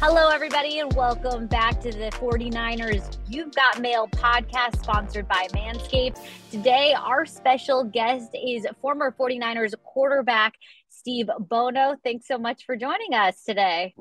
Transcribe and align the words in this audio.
Hello, 0.00 0.28
everybody, 0.28 0.78
and 0.78 0.94
welcome 0.94 1.48
back 1.48 1.80
to 1.80 1.90
the 1.90 2.08
49ers 2.12 3.18
You've 3.26 3.52
Got 3.52 3.80
Mail 3.80 4.06
podcast 4.06 4.80
sponsored 4.80 5.26
by 5.26 5.48
Manscaped. 5.48 6.24
Today, 6.52 6.94
our 6.96 7.26
special 7.26 7.82
guest 7.82 8.30
is 8.32 8.64
former 8.80 9.12
49ers 9.18 9.74
quarterback 9.82 10.54
Steve 10.88 11.28
Bono. 11.40 11.96
Thanks 12.04 12.28
so 12.28 12.38
much 12.38 12.64
for 12.64 12.76
joining 12.76 13.14
us 13.14 13.42
today. 13.42 13.92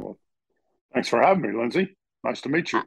Thanks 0.93 1.09
for 1.09 1.19
having 1.19 1.41
me, 1.41 1.57
Lindsay. 1.57 1.97
Nice 2.23 2.41
to 2.41 2.49
meet 2.49 2.73
you. 2.73 2.83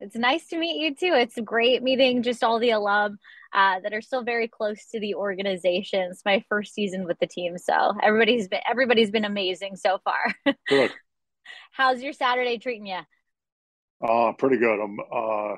It's 0.00 0.16
nice 0.16 0.46
to 0.48 0.58
meet 0.58 0.80
you 0.80 0.94
too. 0.94 1.14
It's 1.14 1.38
great 1.44 1.82
meeting 1.82 2.22
just 2.22 2.42
all 2.42 2.58
the 2.58 2.70
alum 2.70 3.18
uh, 3.52 3.80
that 3.80 3.92
are 3.92 4.00
still 4.00 4.24
very 4.24 4.48
close 4.48 4.86
to 4.92 5.00
the 5.00 5.14
organization. 5.14 6.08
It's 6.10 6.24
my 6.24 6.42
first 6.48 6.72
season 6.72 7.04
with 7.04 7.18
the 7.18 7.26
team, 7.26 7.58
so 7.58 7.92
everybody's 8.02 8.48
been 8.48 8.60
everybody's 8.68 9.10
been 9.10 9.26
amazing 9.26 9.76
so 9.76 9.98
far. 10.04 10.34
Good. 10.68 10.90
How's 11.72 12.02
your 12.02 12.12
Saturday 12.12 12.58
treating 12.58 12.86
you? 12.86 13.00
Uh, 14.06 14.32
pretty 14.32 14.58
good. 14.58 14.78
I'm 14.80 14.98
uh, 15.00 15.56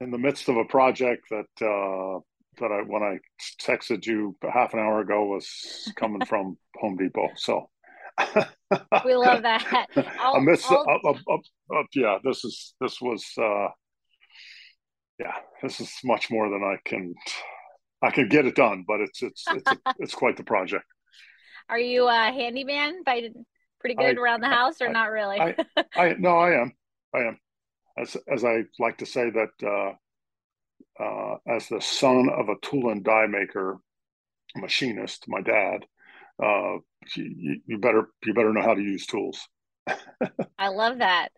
in 0.00 0.10
the 0.10 0.18
midst 0.18 0.48
of 0.48 0.56
a 0.56 0.64
project 0.64 1.26
that 1.30 1.64
uh, 1.64 2.20
that 2.60 2.72
I 2.72 2.82
when 2.86 3.02
I 3.02 3.18
texted 3.60 4.06
you 4.06 4.36
half 4.52 4.74
an 4.74 4.80
hour 4.80 5.00
ago 5.00 5.24
was 5.26 5.92
coming 5.96 6.24
from 6.26 6.58
Home 6.76 6.96
Depot. 6.96 7.30
So 7.36 7.70
we 9.04 9.14
love 9.14 9.42
that. 9.42 9.88
I'll, 10.20 10.34
amidst, 10.34 10.70
I'll... 10.70 11.16
yeah, 11.94 12.18
this 12.22 12.44
is 12.44 12.74
this 12.80 13.00
was 13.00 13.24
uh, 13.38 13.68
yeah, 15.18 15.34
this 15.62 15.80
is 15.80 15.92
much 16.04 16.30
more 16.30 16.48
than 16.48 16.62
I 16.62 16.76
can 16.88 17.14
I 18.02 18.10
can 18.10 18.28
get 18.28 18.46
it 18.46 18.54
done, 18.54 18.84
but 18.86 19.00
it's 19.00 19.22
it's 19.22 19.44
it's 19.48 19.70
a, 19.70 19.78
it's 19.98 20.14
quite 20.14 20.36
the 20.36 20.44
project. 20.44 20.84
Are 21.68 21.78
you 21.78 22.06
a 22.08 22.12
handyman 22.12 23.02
by 23.04 23.30
pretty 23.84 23.96
good 23.96 24.18
I, 24.18 24.22
around 24.22 24.40
the 24.40 24.48
house, 24.48 24.80
or 24.80 24.88
I, 24.88 24.92
not 24.92 25.10
really? 25.10 25.38
I, 25.38 25.54
I 25.94 26.14
no, 26.18 26.30
I 26.30 26.60
am. 26.60 26.72
I 27.14 27.18
am. 27.18 27.38
As 27.98 28.16
as 28.32 28.44
I 28.44 28.62
like 28.78 28.98
to 28.98 29.06
say 29.06 29.30
that 29.30 29.50
uh, 29.62 31.02
uh, 31.02 31.36
as 31.46 31.68
the 31.68 31.80
son 31.80 32.30
of 32.30 32.48
a 32.48 32.56
tool 32.62 32.90
and 32.90 33.04
die 33.04 33.26
maker, 33.26 33.78
machinist, 34.56 35.26
my 35.28 35.42
dad, 35.42 35.84
uh, 36.42 36.78
you, 37.14 37.60
you 37.66 37.78
better 37.78 38.08
you 38.24 38.32
better 38.32 38.52
know 38.52 38.62
how 38.62 38.74
to 38.74 38.82
use 38.82 39.06
tools. 39.06 39.38
I 40.58 40.68
love 40.68 40.98
that. 40.98 41.28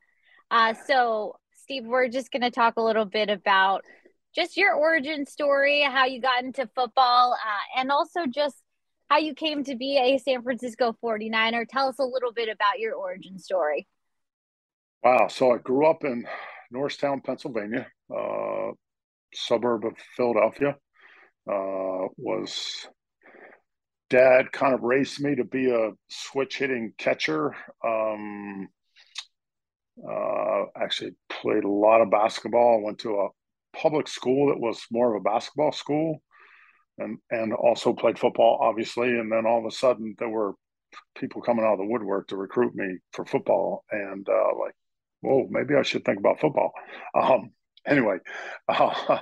Uh, 0.51 0.75
so, 0.87 1.37
Steve, 1.53 1.85
we're 1.85 2.09
just 2.09 2.31
going 2.31 2.43
to 2.43 2.53
talk 2.53 2.75
a 2.77 2.83
little 2.83 3.05
bit 3.05 3.29
about 3.29 3.83
just 4.37 4.57
your 4.57 4.75
origin 4.75 5.27
story, 5.27 5.83
how 5.83 6.05
you 6.05 6.21
got 6.21 6.45
into 6.45 6.69
football, 6.77 7.33
uh, 7.33 7.81
and 7.81 7.91
also 7.91 8.27
just 8.27 8.57
how 9.09 9.19
you 9.19 9.35
came 9.35 9.65
to 9.65 9.77
be 9.77 9.99
a 9.99 10.19
San 10.19 10.43
Francisco 10.43 10.97
49er. 11.03 11.67
Tell 11.69 11.89
us 11.89 11.99
a 11.99 12.05
little 12.05 12.33
bit 12.33 12.49
about 12.49 12.79
your 12.79 12.95
origin 12.95 13.39
story. 13.39 13.87
Wow. 15.03 15.29
So 15.29 15.53
I 15.53 15.59
grew 15.59 15.87
up 15.87 16.05
in 16.05 16.27
Norristown, 16.71 17.21
Pennsylvania, 17.21 17.87
uh, 18.15 18.73
suburb 19.33 19.85
of 19.85 19.93
Philadelphia. 20.17 20.77
Uh, 21.49 22.09
was 22.17 22.89
dad 24.11 24.51
kind 24.53 24.75
of 24.75 24.83
raised 24.83 25.21
me 25.21 25.37
to 25.37 25.45
be 25.45 25.71
a 25.71 25.93
switch 26.09 26.59
hitting 26.59 26.93
catcher. 26.99 27.55
Um, 27.85 28.69
uh, 30.05 30.65
actually 30.77 31.13
played 31.29 31.65
a 31.65 31.71
lot 31.71 32.01
of 32.01 32.11
basketball. 32.11 32.83
Went 32.83 32.99
to 33.01 33.15
a 33.21 33.29
public 33.79 34.09
school 34.09 34.49
that 34.49 34.59
was 34.59 34.85
more 34.91 35.15
of 35.15 35.21
a 35.21 35.25
basketball 35.25 35.73
school 35.73 36.21
and 36.99 37.19
and 37.31 37.53
also 37.53 37.93
played 37.93 38.19
football, 38.19 38.59
obviously. 38.61 39.09
And 39.09 39.31
then 39.31 39.47
all 39.47 39.59
of 39.59 39.67
a 39.67 39.71
sudden, 39.71 40.15
there 40.19 40.29
were 40.29 40.55
people 41.17 41.43
coming 41.43 41.65
out 41.65 41.75
of 41.75 41.79
the 41.79 41.87
woodwork 41.87 42.29
to 42.29 42.37
recruit 42.37 42.75
me 42.75 42.99
for 43.13 43.25
football, 43.25 43.85
and 43.91 44.27
uh, 44.29 44.59
like, 44.59 44.75
whoa, 45.21 45.47
maybe 45.51 45.75
I 45.75 45.83
should 45.83 46.05
think 46.05 46.19
about 46.19 46.41
football. 46.41 46.73
Um, 47.15 47.51
anyway, 47.87 48.19
uh, 48.69 49.19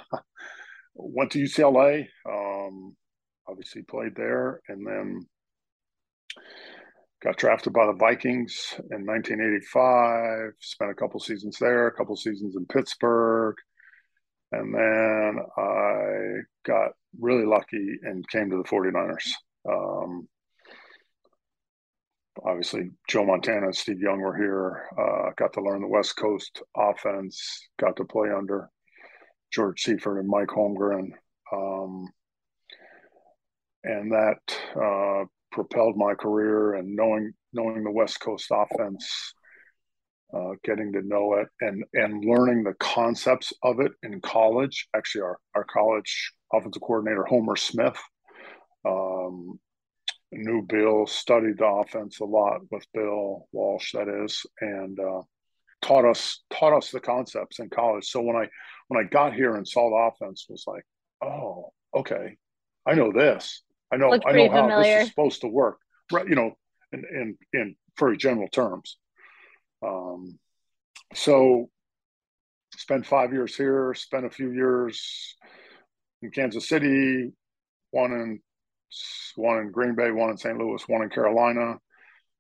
went 0.94 1.32
to 1.32 1.38
UCLA. 1.38 2.06
Um, 2.28 2.96
obviously, 3.48 3.82
played 3.82 4.14
there, 4.16 4.60
and 4.68 4.86
then 4.86 5.26
got 7.22 7.38
drafted 7.38 7.72
by 7.72 7.86
the 7.86 7.94
Vikings 7.94 8.74
in 8.90 9.06
1985. 9.06 10.52
Spent 10.60 10.90
a 10.90 10.94
couple 10.94 11.18
seasons 11.18 11.58
there, 11.58 11.86
a 11.86 11.96
couple 11.96 12.14
seasons 12.16 12.54
in 12.56 12.66
Pittsburgh. 12.66 13.56
And 14.52 14.74
then 14.74 15.38
I 15.56 16.42
got 16.64 16.92
really 17.18 17.46
lucky 17.46 17.98
and 18.02 18.28
came 18.28 18.50
to 18.50 18.56
the 18.56 18.64
49ers. 18.64 19.30
Um, 19.68 20.28
obviously, 22.44 22.90
Joe 23.08 23.24
Montana 23.24 23.66
and 23.66 23.76
Steve 23.76 24.00
Young 24.00 24.20
were 24.20 24.36
here. 24.36 24.88
Uh, 24.98 25.30
got 25.36 25.52
to 25.54 25.62
learn 25.62 25.80
the 25.80 25.88
West 25.88 26.16
Coast 26.16 26.62
offense, 26.76 27.68
got 27.78 27.96
to 27.96 28.04
play 28.04 28.30
under 28.30 28.70
George 29.52 29.80
Seifert 29.82 30.18
and 30.18 30.28
Mike 30.28 30.48
Holmgren. 30.48 31.10
Um, 31.52 32.08
and 33.84 34.12
that 34.12 34.38
uh, 34.74 35.24
propelled 35.52 35.96
my 35.96 36.14
career 36.14 36.74
and 36.74 36.96
knowing 36.96 37.32
knowing 37.52 37.84
the 37.84 37.90
West 37.90 38.20
Coast 38.20 38.50
offense 38.50 39.34
uh, 40.34 40.54
getting 40.64 40.92
to 40.92 41.02
know 41.02 41.34
it 41.34 41.48
and 41.60 41.84
and 41.92 42.24
learning 42.24 42.64
the 42.64 42.74
concepts 42.74 43.52
of 43.62 43.80
it 43.80 43.92
in 44.02 44.20
college. 44.20 44.88
Actually, 44.96 45.22
our 45.22 45.38
our 45.54 45.64
college 45.64 46.32
offensive 46.56 46.82
coordinator 46.82 47.24
Homer 47.24 47.56
Smith 47.56 47.98
um, 48.84 49.58
knew 50.32 50.62
Bill, 50.62 51.06
studied 51.06 51.58
the 51.58 51.66
offense 51.66 52.20
a 52.20 52.24
lot 52.24 52.60
with 52.70 52.86
Bill 52.92 53.48
Walsh, 53.52 53.92
that 53.92 54.08
is, 54.08 54.44
and 54.60 54.98
uh, 54.98 55.22
taught 55.82 56.04
us 56.04 56.42
taught 56.50 56.76
us 56.76 56.90
the 56.90 57.00
concepts 57.00 57.58
in 57.58 57.70
college. 57.70 58.06
So 58.06 58.20
when 58.20 58.36
I 58.36 58.48
when 58.88 59.04
I 59.04 59.08
got 59.08 59.34
here 59.34 59.56
and 59.56 59.66
saw 59.66 59.90
the 59.90 60.26
offense, 60.26 60.46
was 60.48 60.64
like, 60.66 60.84
oh, 61.22 61.72
okay, 61.94 62.36
I 62.86 62.94
know 62.94 63.12
this. 63.12 63.62
I 63.92 63.96
know 63.96 64.12
I 64.12 64.32
know 64.32 64.50
how 64.50 64.62
familiar. 64.62 64.98
this 64.98 65.02
is 65.04 65.10
supposed 65.10 65.40
to 65.42 65.48
work. 65.48 65.78
Right, 66.12 66.28
you 66.28 66.34
know, 66.34 66.52
in 66.92 67.04
in 67.10 67.38
in 67.52 67.76
very 67.98 68.16
general 68.16 68.48
terms. 68.48 68.98
Um, 69.82 70.38
so 71.14 71.70
spent 72.76 73.06
five 73.06 73.32
years 73.32 73.56
here, 73.56 73.94
spent 73.94 74.26
a 74.26 74.30
few 74.30 74.50
years 74.50 75.36
in 76.24 76.30
Kansas 76.30 76.68
City, 76.68 77.32
one 77.90 78.12
in 78.12 78.40
one 79.36 79.58
in 79.58 79.70
Green 79.70 79.94
Bay, 79.94 80.10
one 80.10 80.30
in 80.30 80.36
St. 80.36 80.56
Louis, 80.58 80.82
one 80.88 81.02
in 81.02 81.10
Carolina, 81.10 81.78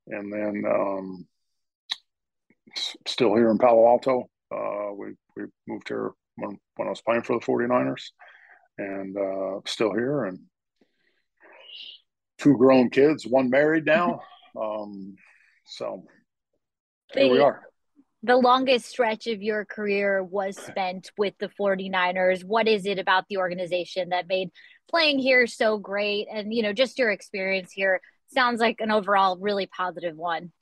and 0.08 0.32
then 0.32 0.64
um, 0.68 1.26
still 3.06 3.34
here 3.34 3.50
in 3.50 3.58
Palo 3.58 3.86
Alto. 3.86 4.28
Uh, 4.50 4.92
we 4.96 5.14
we 5.36 5.44
moved 5.68 5.88
here 5.88 6.12
when, 6.36 6.58
when 6.76 6.88
I 6.88 6.90
was 6.90 7.02
playing 7.02 7.22
for 7.22 7.38
the 7.38 7.44
49ers 7.44 8.10
and 8.78 9.16
uh, 9.16 9.60
still 9.66 9.92
here 9.92 10.24
and 10.24 10.40
two 12.38 12.56
grown 12.56 12.90
kids, 12.90 13.26
one 13.26 13.50
married 13.50 13.84
now. 13.84 14.20
Um, 14.60 15.16
so 15.66 16.04
here 17.12 17.30
we 17.30 17.40
are. 17.40 17.62
The 18.24 18.36
longest 18.38 18.86
stretch 18.86 19.26
of 19.26 19.42
your 19.42 19.66
career 19.66 20.24
was 20.24 20.56
spent 20.56 21.10
with 21.18 21.34
the 21.38 21.50
49ers. 21.60 22.42
What 22.42 22.66
is 22.66 22.86
it 22.86 22.98
about 22.98 23.24
the 23.28 23.36
organization 23.36 24.08
that 24.08 24.28
made 24.28 24.48
playing 24.88 25.18
here 25.18 25.46
so 25.46 25.76
great? 25.76 26.26
And, 26.32 26.50
you 26.50 26.62
know, 26.62 26.72
just 26.72 26.98
your 26.98 27.10
experience 27.10 27.70
here 27.70 28.00
sounds 28.32 28.60
like 28.60 28.80
an 28.80 28.90
overall 28.90 29.36
really 29.38 29.66
positive 29.66 30.16
one. 30.16 30.52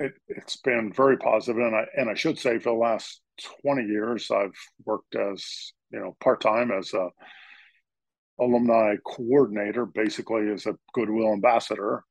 It, 0.00 0.14
has 0.34 0.56
been 0.56 0.92
very 0.92 1.16
positive, 1.16 1.58
and 1.58 1.76
I 1.76 1.86
and 1.96 2.10
I 2.10 2.14
should 2.14 2.40
say 2.40 2.58
for 2.58 2.70
the 2.70 2.78
last 2.78 3.20
twenty 3.62 3.84
years, 3.86 4.30
I've 4.30 4.56
worked 4.84 5.14
as 5.14 5.72
you 5.90 6.00
know 6.00 6.16
part 6.20 6.40
time 6.42 6.70
as 6.70 6.92
a 6.92 7.08
alumni 8.38 8.96
coordinator, 9.06 9.86
basically 9.86 10.50
as 10.50 10.66
a 10.66 10.76
goodwill 10.92 11.32
ambassador. 11.32 12.04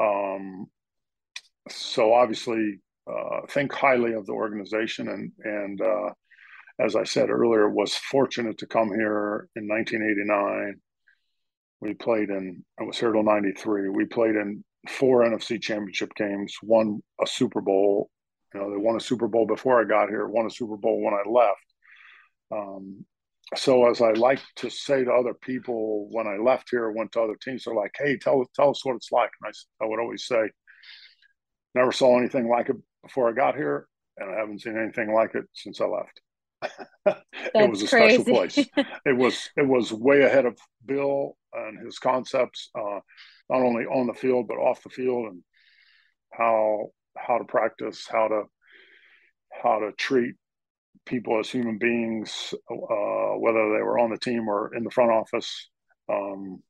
Um, 0.00 0.66
so 1.68 2.12
obviously, 2.12 2.80
uh, 3.08 3.46
think 3.48 3.72
highly 3.72 4.12
of 4.12 4.26
the 4.26 4.32
organization 4.32 5.08
and 5.08 5.32
and 5.44 5.80
uh, 5.80 6.10
as 6.80 6.94
I 6.94 7.04
said 7.04 7.30
earlier, 7.30 7.68
was 7.68 7.94
fortunate 7.94 8.58
to 8.58 8.66
come 8.66 8.88
here 8.88 9.48
in 9.56 9.66
1989. 9.66 10.80
We 11.80 11.94
played 11.94 12.30
in 12.30 12.64
I 12.78 12.84
was 12.84 12.98
here 12.98 13.12
till 13.12 13.22
'93. 13.22 13.88
We 13.88 14.04
played 14.06 14.36
in 14.36 14.64
four 14.88 15.22
NFC 15.22 15.60
Championship 15.60 16.14
games, 16.14 16.54
won 16.62 17.02
a 17.22 17.26
Super 17.26 17.60
Bowl. 17.60 18.10
You 18.54 18.60
know, 18.60 18.70
they 18.70 18.76
won 18.76 18.96
a 18.96 19.00
Super 19.00 19.28
Bowl 19.28 19.46
before 19.46 19.80
I 19.80 19.84
got 19.84 20.08
here, 20.08 20.26
won 20.26 20.46
a 20.46 20.50
Super 20.50 20.76
Bowl 20.76 21.02
when 21.02 21.14
I 21.14 21.28
left. 21.28 21.64
Um, 22.50 23.04
so 23.56 23.88
as 23.88 24.00
I 24.00 24.12
like 24.12 24.40
to 24.56 24.70
say 24.70 25.04
to 25.04 25.12
other 25.12 25.34
people 25.34 26.08
when 26.10 26.26
I 26.26 26.36
left 26.36 26.68
here, 26.70 26.90
went 26.90 27.12
to 27.12 27.22
other 27.22 27.36
teams, 27.42 27.64
they're 27.64 27.74
like, 27.74 27.94
"Hey, 27.96 28.18
tell 28.18 28.44
tell 28.54 28.70
us 28.70 28.84
what 28.84 28.96
it's 28.96 29.12
like." 29.12 29.30
And 29.42 29.52
I, 29.52 29.84
I 29.84 29.88
would 29.88 30.00
always 30.00 30.26
say, 30.26 30.50
"Never 31.74 31.92
saw 31.92 32.18
anything 32.18 32.48
like 32.48 32.68
it 32.68 32.76
before 33.02 33.28
I 33.28 33.32
got 33.32 33.56
here, 33.56 33.86
and 34.16 34.30
I 34.30 34.38
haven't 34.38 34.62
seen 34.62 34.76
anything 34.76 35.12
like 35.12 35.34
it 35.34 35.44
since 35.54 35.80
I 35.80 35.86
left. 35.86 36.20
it 37.54 37.70
was 37.70 37.82
a 37.82 37.88
crazy. 37.88 38.22
special 38.22 38.24
place. 38.24 38.58
it 39.06 39.16
was 39.16 39.48
it 39.56 39.66
was 39.66 39.92
way 39.92 40.22
ahead 40.22 40.44
of 40.44 40.58
Bill 40.84 41.36
and 41.52 41.84
his 41.84 41.98
concepts, 41.98 42.70
uh, 42.74 43.00
not 43.48 43.62
only 43.62 43.84
on 43.84 44.06
the 44.06 44.14
field 44.14 44.48
but 44.48 44.58
off 44.58 44.82
the 44.82 44.90
field, 44.90 45.26
and 45.26 45.42
how 46.32 46.88
how 47.16 47.38
to 47.38 47.44
practice, 47.44 48.06
how 48.10 48.28
to 48.28 48.42
how 49.62 49.78
to 49.80 49.92
treat 49.92 50.34
people 51.06 51.38
as 51.38 51.48
human 51.48 51.78
beings, 51.78 52.52
uh, 52.70 53.38
whether 53.38 53.72
they 53.72 53.82
were 53.82 53.98
on 53.98 54.10
the 54.10 54.18
team 54.18 54.48
or 54.48 54.74
in 54.74 54.84
the 54.84 54.90
front 54.90 55.10
office, 55.10 55.68
um, 56.12 56.62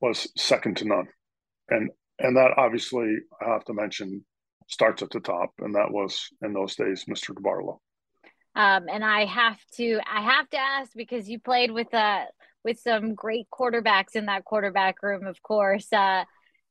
was 0.00 0.30
second 0.36 0.76
to 0.78 0.84
none. 0.86 1.08
And 1.68 1.90
and 2.18 2.36
that 2.36 2.52
obviously 2.56 3.16
I 3.40 3.50
have 3.50 3.64
to 3.64 3.74
mention 3.74 4.24
starts 4.68 5.02
at 5.02 5.10
the 5.10 5.20
top, 5.20 5.50
and 5.58 5.74
that 5.74 5.90
was 5.90 6.28
in 6.42 6.52
those 6.52 6.76
days 6.76 7.04
Mr. 7.08 7.34
DeBartolo. 7.34 7.78
Um, 8.54 8.86
and 8.90 9.04
I 9.04 9.24
have 9.24 9.58
to 9.76 10.00
I 10.10 10.22
have 10.22 10.48
to 10.50 10.58
ask 10.58 10.92
because 10.94 11.28
you 11.28 11.38
played 11.38 11.70
with 11.70 11.92
uh 11.94 12.24
with 12.64 12.80
some 12.80 13.14
great 13.14 13.46
quarterbacks 13.52 14.14
in 14.14 14.26
that 14.26 14.44
quarterback 14.44 15.02
room, 15.02 15.26
of 15.26 15.42
course. 15.42 15.92
Uh, 15.92 16.24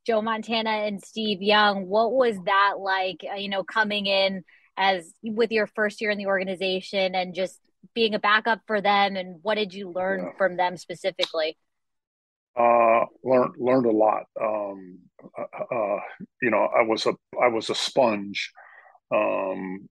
Joe 0.06 0.22
Montana 0.22 0.70
and 0.70 1.04
Steve 1.04 1.42
Young. 1.42 1.88
What 1.88 2.14
was 2.14 2.38
that 2.46 2.76
like? 2.80 3.26
Uh, 3.30 3.36
you 3.36 3.50
know, 3.50 3.64
coming 3.64 4.06
in 4.06 4.44
as 4.78 5.12
with 5.24 5.52
your 5.52 5.68
first 5.68 6.02
year 6.02 6.12
in 6.12 6.18
the 6.18 6.28
organization 6.28 7.16
and 7.16 7.34
just 7.34 7.60
being 7.94 8.14
a 8.14 8.20
backup 8.20 8.62
for 8.68 8.80
them, 8.80 9.16
and 9.16 9.40
what 9.42 9.56
did 9.56 9.74
you 9.74 9.90
learn 9.90 10.20
yeah. 10.20 10.38
from 10.38 10.58
them 10.58 10.78
specifically? 10.78 11.58
Uh, 12.58 13.06
learned 13.24 13.56
learned 13.58 13.86
a 13.86 13.92
lot. 13.92 14.24
Um, 14.42 15.00
uh, 15.38 15.76
uh 15.76 16.00
you 16.42 16.50
know, 16.52 16.68
I 16.76 16.84
was 16.84 17.06
a 17.06 17.14
I 17.42 17.48
was 17.48 17.70
a 17.70 17.76
sponge. 17.76 18.52
Um, 19.14 19.88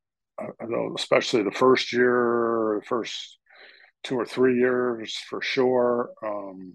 especially 0.94 1.42
the 1.42 1.50
first 1.50 1.92
year, 1.92 2.82
first 2.86 3.38
two 4.04 4.16
or 4.16 4.26
three 4.26 4.58
years 4.58 5.16
for 5.28 5.40
sure. 5.40 6.10
Um, 6.22 6.74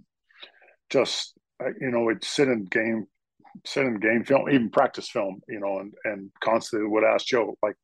just 0.90 1.34
you 1.80 1.92
know, 1.92 2.02
we'd 2.02 2.24
sit 2.24 2.48
in 2.48 2.66
game, 2.66 3.06
sit 3.66 3.86
in 3.86 4.00
game 4.00 4.24
film, 4.24 4.50
even 4.50 4.70
practice 4.70 5.10
film, 5.10 5.42
you 5.48 5.60
know, 5.60 5.80
and 5.80 5.94
and 6.04 6.32
constantly 6.44 6.88
would 6.88 7.04
ask 7.04 7.26
Joe 7.26 7.56
like, 7.62 7.76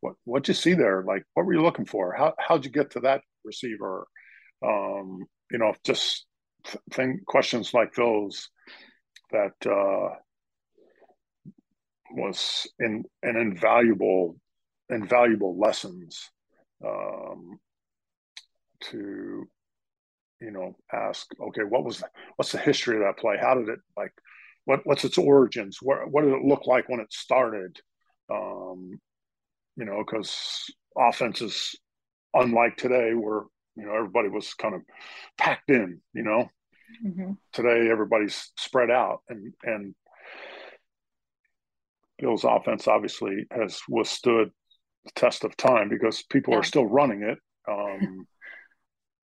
what 0.00 0.14
what'd 0.24 0.48
you 0.48 0.54
see 0.54 0.74
there? 0.74 1.02
Like, 1.06 1.24
what 1.34 1.46
were 1.46 1.54
you 1.54 1.62
looking 1.62 1.86
for? 1.86 2.14
How 2.14 2.34
how'd 2.38 2.64
you 2.64 2.70
get 2.70 2.90
to 2.92 3.00
that 3.00 3.22
receiver? 3.44 4.06
Um, 4.64 5.24
you 5.50 5.58
know, 5.58 5.74
just 5.84 6.26
thing 6.92 7.20
questions 7.26 7.72
like 7.72 7.94
those 7.94 8.48
that 9.30 9.54
uh, 9.66 10.14
was 12.12 12.66
in 12.78 13.04
an 13.22 13.36
invaluable 13.36 14.36
invaluable 14.88 15.58
lessons 15.58 16.30
um, 16.84 17.58
to 18.80 19.48
you 20.40 20.50
know 20.50 20.76
ask 20.92 21.26
okay 21.40 21.62
what 21.62 21.84
was 21.84 22.02
what's 22.36 22.52
the 22.52 22.58
history 22.58 22.96
of 22.96 23.02
that 23.02 23.18
play? 23.18 23.36
How 23.40 23.54
did 23.54 23.68
it 23.68 23.80
like 23.96 24.12
what 24.64 24.80
what's 24.84 25.04
its 25.04 25.18
origins? 25.18 25.78
What 25.82 26.10
what 26.10 26.24
did 26.24 26.34
it 26.34 26.44
look 26.44 26.66
like 26.66 26.88
when 26.88 27.00
it 27.00 27.12
started? 27.12 27.78
Um, 28.30 28.98
you 29.76 29.84
know 29.84 30.02
because 30.04 30.70
offenses 30.96 31.76
unlike 32.34 32.76
today 32.76 33.12
where 33.14 33.42
you 33.76 33.86
know 33.86 33.94
everybody 33.94 34.28
was 34.28 34.54
kind 34.54 34.74
of 34.74 34.82
packed 35.38 35.70
in 35.70 36.00
you 36.12 36.22
know 36.22 36.48
mm-hmm. 37.04 37.32
today 37.52 37.90
everybody's 37.90 38.52
spread 38.56 38.90
out 38.90 39.20
and 39.28 39.52
and 39.64 39.94
bill's 42.18 42.44
offense 42.44 42.88
obviously 42.88 43.46
has 43.50 43.80
withstood 43.88 44.50
the 45.06 45.12
test 45.14 45.44
of 45.44 45.56
time 45.56 45.88
because 45.88 46.22
people 46.22 46.52
yeah. 46.52 46.60
are 46.60 46.64
still 46.64 46.86
running 46.86 47.22
it. 47.22 47.38
Um, 47.68 48.26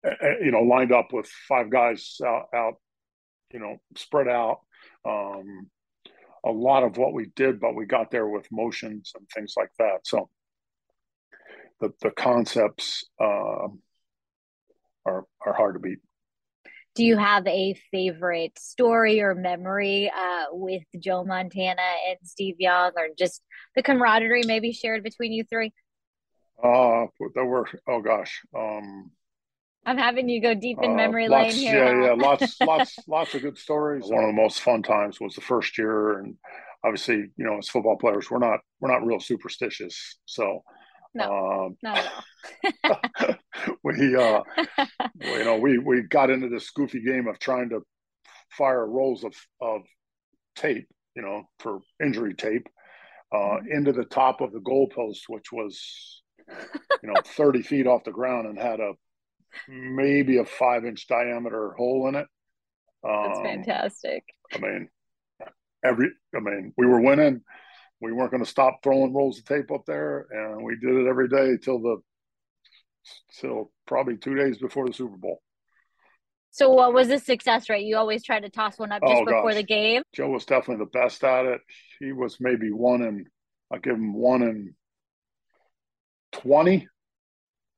you 0.43 0.50
know, 0.50 0.62
lined 0.62 0.93
up 0.93 1.12
with 1.12 1.28
five 1.49 1.70
guys 1.70 2.19
out, 2.25 2.46
out 2.54 2.75
you 3.52 3.60
know, 3.60 3.76
spread 3.96 4.28
out. 4.28 4.60
Um, 5.06 5.69
a 6.44 6.50
lot 6.50 6.82
of 6.82 6.96
what 6.96 7.12
we 7.12 7.26
did, 7.37 7.60
but 7.60 7.75
we 7.75 7.87
got 7.87 8.10
there 8.10 8.26
with 8.26 8.46
motions 8.50 9.12
and 9.16 9.26
things 9.28 9.54
like 9.56 9.70
that. 9.78 10.00
So 10.04 10.28
the 11.81 11.93
the 12.00 12.10
concepts 12.10 13.04
uh, 13.20 13.69
are 15.06 15.25
are 15.44 15.54
hard 15.54 15.75
to 15.75 15.81
beat 15.81 15.99
do 16.94 17.05
you 17.05 17.17
have 17.17 17.47
a 17.47 17.75
favorite 17.91 18.59
story 18.59 19.21
or 19.21 19.35
memory 19.35 20.11
uh, 20.11 20.44
with 20.50 20.83
Joe 20.99 21.25
Montana 21.25 21.83
and 22.09 22.19
Steve 22.25 22.56
Young, 22.59 22.93
or 22.97 23.09
just 23.19 23.43
the 23.75 23.83
camaraderie 23.83 24.44
maybe 24.47 24.73
shared 24.73 25.03
between 25.03 25.33
you 25.33 25.44
three? 25.44 25.73
Uh, 26.62 27.06
there 27.35 27.44
were 27.44 27.67
oh 27.89 28.00
gosh, 28.00 28.41
um, 28.56 29.11
I'm 29.85 29.99
having 29.99 30.29
you 30.29 30.41
go 30.41 30.55
deep 30.55 30.79
in 30.83 30.93
uh, 30.93 30.94
memory 30.94 31.27
uh, 31.27 31.31
lots, 31.31 31.55
lane 31.55 31.67
here. 31.67 32.03
Yeah, 32.03 32.06
yeah, 32.06 32.12
lots, 32.12 32.61
lots, 32.61 32.99
lots 33.09 33.35
of 33.35 33.43
good 33.43 33.59
stories. 33.59 34.05
One 34.06 34.25
of 34.25 34.29
the 34.29 34.41
most 34.41 34.61
fun 34.61 34.83
times 34.83 35.21
was 35.21 35.35
the 35.35 35.41
first 35.41 35.77
year, 35.79 36.19
and 36.19 36.37
obviously, 36.85 37.17
you 37.37 37.45
know, 37.45 37.59
as 37.59 37.69
football 37.69 37.97
players, 37.97 38.31
we're 38.31 38.38
not 38.38 38.61
we're 38.81 38.93
not 38.93 39.05
real 39.05 39.21
superstitious, 39.21 40.19
so 40.25 40.62
no, 41.15 41.67
um, 41.67 41.77
not 41.83 41.99
at 41.99 42.83
all. 42.85 43.35
we, 43.82 44.17
uh, 44.17 44.43
you 45.20 45.44
know, 45.44 45.56
we 45.56 45.79
we 45.79 46.02
got 46.02 46.31
into 46.31 46.49
this 46.49 46.70
goofy 46.70 47.02
game 47.02 47.26
of 47.29 47.38
trying 47.38 47.70
to 47.70 47.81
fire 48.50 48.87
rolls 48.87 49.25
of 49.25 49.34
of 49.61 49.82
tape, 50.56 50.88
you 51.14 51.23
know, 51.23 51.44
for 51.58 51.81
injury 52.02 52.34
tape, 52.34 52.67
uh, 53.34 53.38
mm-hmm. 53.38 53.73
into 53.73 53.93
the 53.93 54.05
top 54.05 54.40
of 54.40 54.52
the 54.52 54.61
goalpost, 54.61 55.23
which 55.29 55.52
was, 55.52 56.23
you 56.49 57.08
know, 57.08 57.20
thirty 57.25 57.62
feet 57.62 57.87
off 57.87 58.05
the 58.05 58.12
ground 58.12 58.46
and 58.46 58.58
had 58.58 58.81
a 58.81 58.93
maybe 59.69 60.38
a 60.38 60.44
five 60.44 60.85
inch 60.85 61.06
diameter 61.06 61.73
hole 61.76 62.08
in 62.08 62.14
it. 62.14 62.26
Um, 63.05 63.25
That's 63.26 63.40
fantastic. 63.40 64.25
I 64.55 64.58
mean, 64.58 64.88
every, 65.85 66.11
I 66.37 66.40
mean, 66.40 66.73
we 66.76 66.87
were 66.87 67.00
winning 67.00 67.43
we 68.02 68.12
weren't 68.12 68.32
going 68.32 68.44
to 68.44 68.50
stop 68.50 68.81
throwing 68.82 69.14
rolls 69.14 69.38
of 69.38 69.44
tape 69.44 69.70
up 69.70 69.87
there, 69.87 70.26
and 70.31 70.64
we 70.64 70.76
did 70.76 70.94
it 70.94 71.06
every 71.08 71.28
day 71.28 71.56
till 71.62 71.78
the 71.78 71.99
till 73.40 73.70
probably 73.87 74.16
two 74.16 74.34
days 74.34 74.58
before 74.58 74.87
the 74.87 74.93
Super 74.93 75.16
Bowl. 75.16 75.40
So, 76.50 76.70
what 76.70 76.93
was 76.93 77.08
the 77.08 77.19
success 77.19 77.70
rate? 77.70 77.87
You 77.87 77.96
always 77.96 78.22
try 78.22 78.38
to 78.38 78.50
toss 78.50 78.78
one 78.78 78.93
up 78.93 79.02
just 79.02 79.22
oh, 79.22 79.25
before 79.25 79.50
gosh. 79.50 79.54
the 79.54 79.62
game. 79.62 80.02
Joe 80.14 80.28
was 80.28 80.44
definitely 80.44 80.84
the 80.84 80.99
best 80.99 81.25
at 81.25 81.46
it. 81.46 81.60
He 81.99 82.12
was 82.12 82.37
maybe 82.40 82.70
one 82.70 83.02
in. 83.02 83.25
I 83.72 83.78
give 83.78 83.94
him 83.94 84.14
one 84.14 84.43
in 84.43 84.75
twenty. 86.32 86.88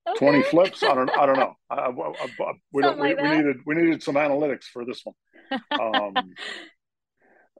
Okay. 0.06 0.18
20 0.18 0.42
flips. 0.42 0.82
I 0.82 0.94
don't. 0.94 1.10
I 1.10 1.24
don't 1.24 1.38
know. 1.38 1.54
I, 1.70 1.76
I, 1.76 1.88
I, 1.88 2.52
we, 2.72 2.82
don't, 2.82 2.98
we, 2.98 3.14
like 3.14 3.22
we, 3.22 3.36
needed 3.36 3.56
we 3.64 3.74
needed 3.74 4.02
some 4.02 4.16
analytics 4.16 4.64
for 4.64 4.84
this 4.84 5.02
one. 5.04 5.14
Um, 5.70 6.14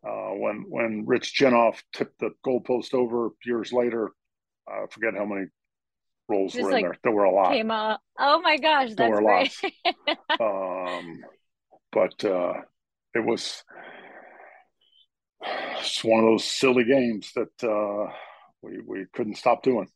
uh, 0.07 0.35
when 0.35 0.65
when 0.69 1.05
Rich 1.07 1.35
Chinoff 1.39 1.81
tipped 1.93 2.19
the 2.19 2.31
goalpost 2.45 2.93
over 2.93 3.31
years 3.45 3.73
later, 3.73 4.11
I 4.69 4.87
forget 4.91 5.15
how 5.17 5.25
many 5.25 5.47
Just 6.31 6.57
were 6.57 6.73
like 6.73 6.85
in 6.85 6.91
there. 6.91 6.99
There 7.03 7.13
were 7.13 7.25
a 7.25 7.35
lot. 7.35 7.53
Came 7.53 7.71
up. 7.71 8.01
Oh 8.19 8.41
my 8.41 8.57
gosh, 8.59 8.95
that's 8.95 8.97
there 8.97 9.11
were 9.11 9.21
great. 9.21 9.53
um, 10.41 11.21
but 11.93 12.25
uh, 12.25 12.55
it 13.15 13.25
was 13.25 13.63
it's 15.79 16.03
one 16.03 16.21
of 16.21 16.27
those 16.31 16.45
silly 16.45 16.85
games 16.85 17.31
that 17.35 17.63
uh, 17.63 18.13
we 18.63 18.81
we 18.87 19.07
couldn't 19.13 19.37
stop 19.37 19.63
doing. 19.63 19.89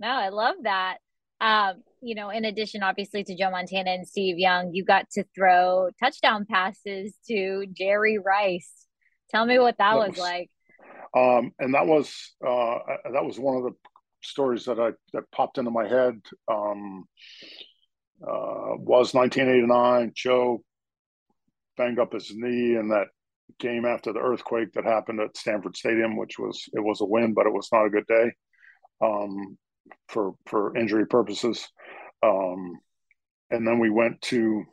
No, 0.00 0.08
I 0.08 0.30
love 0.30 0.56
that. 0.64 0.98
Um, 1.40 1.82
you 2.00 2.14
know, 2.14 2.30
in 2.30 2.44
addition, 2.44 2.82
obviously, 2.82 3.24
to 3.24 3.36
Joe 3.36 3.50
Montana 3.50 3.90
and 3.90 4.06
Steve 4.06 4.38
Young, 4.38 4.72
you 4.72 4.84
got 4.84 5.10
to 5.10 5.24
throw 5.34 5.90
touchdown 6.00 6.46
passes 6.48 7.14
to 7.28 7.66
Jerry 7.72 8.18
Rice 8.18 8.82
Tell 9.32 9.46
me 9.46 9.58
what 9.58 9.78
that, 9.78 9.92
that 9.92 9.98
was, 9.98 10.08
was, 10.10 10.18
like. 10.18 10.50
Um, 11.16 11.52
and 11.58 11.74
that 11.74 11.86
was 11.86 12.34
uh, 12.46 12.78
that 13.12 13.24
was 13.24 13.38
one 13.38 13.56
of 13.56 13.62
the 13.64 13.72
stories 14.22 14.64
that 14.64 14.78
I 14.78 14.90
that 15.12 15.30
popped 15.32 15.58
into 15.58 15.70
my 15.70 15.86
head. 15.86 16.20
Um, 16.50 17.04
uh, 18.22 18.78
was 18.78 19.14
1989. 19.14 20.12
Joe 20.14 20.62
banged 21.76 21.98
up 21.98 22.12
his 22.12 22.30
knee 22.34 22.76
in 22.76 22.88
that 22.88 23.08
game 23.58 23.84
after 23.84 24.12
the 24.12 24.20
earthquake 24.20 24.72
that 24.72 24.84
happened 24.84 25.20
at 25.20 25.36
Stanford 25.36 25.76
Stadium, 25.76 26.16
which 26.16 26.38
was 26.38 26.68
it 26.72 26.80
was 26.80 27.00
a 27.00 27.04
win, 27.04 27.34
but 27.34 27.46
it 27.46 27.52
was 27.52 27.68
not 27.72 27.86
a 27.86 27.90
good 27.90 28.06
day 28.06 28.30
um, 29.02 29.58
for 30.08 30.34
for 30.46 30.76
injury 30.76 31.06
purposes. 31.06 31.68
Um, 32.22 32.78
and 33.50 33.66
then 33.66 33.78
we 33.78 33.90
went 33.90 34.20
to 34.22 34.64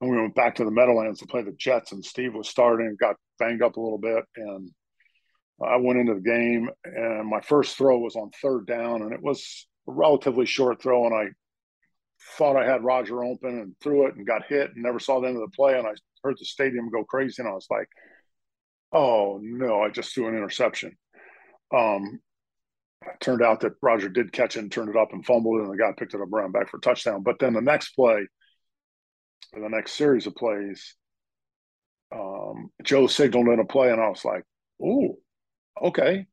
and 0.00 0.10
we 0.10 0.16
went 0.16 0.34
back 0.34 0.56
to 0.56 0.64
the 0.64 0.70
Meadowlands 0.70 1.20
to 1.20 1.26
play 1.26 1.42
the 1.42 1.52
Jets, 1.52 1.92
and 1.92 2.04
Steve 2.04 2.34
was 2.34 2.48
starting 2.48 2.96
got 2.98 3.16
banged 3.38 3.62
up 3.62 3.76
a 3.76 3.80
little 3.80 3.98
bit. 3.98 4.24
And 4.36 4.70
I 5.62 5.76
went 5.76 5.98
into 5.98 6.14
the 6.14 6.20
game, 6.20 6.70
and 6.84 7.28
my 7.28 7.40
first 7.40 7.76
throw 7.76 7.98
was 7.98 8.16
on 8.16 8.30
third 8.40 8.66
down, 8.66 9.02
and 9.02 9.12
it 9.12 9.22
was 9.22 9.66
a 9.88 9.92
relatively 9.92 10.46
short 10.46 10.80
throw. 10.80 11.06
And 11.06 11.14
I 11.14 11.26
thought 12.36 12.56
I 12.56 12.66
had 12.66 12.84
Roger 12.84 13.22
open 13.24 13.58
and 13.58 13.74
threw 13.82 14.06
it 14.06 14.16
and 14.16 14.26
got 14.26 14.46
hit 14.46 14.70
and 14.74 14.82
never 14.82 14.98
saw 14.98 15.20
the 15.20 15.28
end 15.28 15.36
of 15.36 15.42
the 15.42 15.56
play. 15.56 15.78
And 15.78 15.86
I 15.86 15.92
heard 16.24 16.36
the 16.38 16.44
stadium 16.44 16.90
go 16.90 17.04
crazy, 17.04 17.42
and 17.42 17.48
I 17.48 17.54
was 17.54 17.66
like, 17.70 17.88
oh 18.92 19.38
no, 19.42 19.82
I 19.82 19.90
just 19.90 20.14
threw 20.14 20.28
an 20.28 20.36
interception. 20.36 20.96
Um, 21.74 22.20
it 23.06 23.20
turned 23.20 23.42
out 23.42 23.60
that 23.60 23.76
Roger 23.82 24.08
did 24.08 24.32
catch 24.32 24.56
it 24.56 24.60
and 24.60 24.72
turned 24.72 24.90
it 24.90 24.96
up 24.96 25.12
and 25.12 25.24
fumbled 25.24 25.60
it, 25.60 25.64
and 25.64 25.72
the 25.72 25.82
guy 25.82 25.92
picked 25.96 26.14
it 26.14 26.20
up 26.20 26.28
ran 26.30 26.52
back 26.52 26.70
for 26.70 26.78
touchdown. 26.78 27.22
But 27.22 27.38
then 27.38 27.52
the 27.54 27.60
next 27.60 27.90
play, 27.90 28.26
the 29.52 29.68
next 29.68 29.92
series 29.92 30.26
of 30.26 30.34
plays, 30.34 30.96
um, 32.12 32.70
Joe 32.82 33.06
signaled 33.06 33.48
in 33.48 33.60
a 33.60 33.64
play, 33.64 33.90
and 33.90 34.00
I 34.00 34.08
was 34.08 34.24
like, 34.24 34.44
"Ooh, 34.82 35.16
okay." 35.82 36.26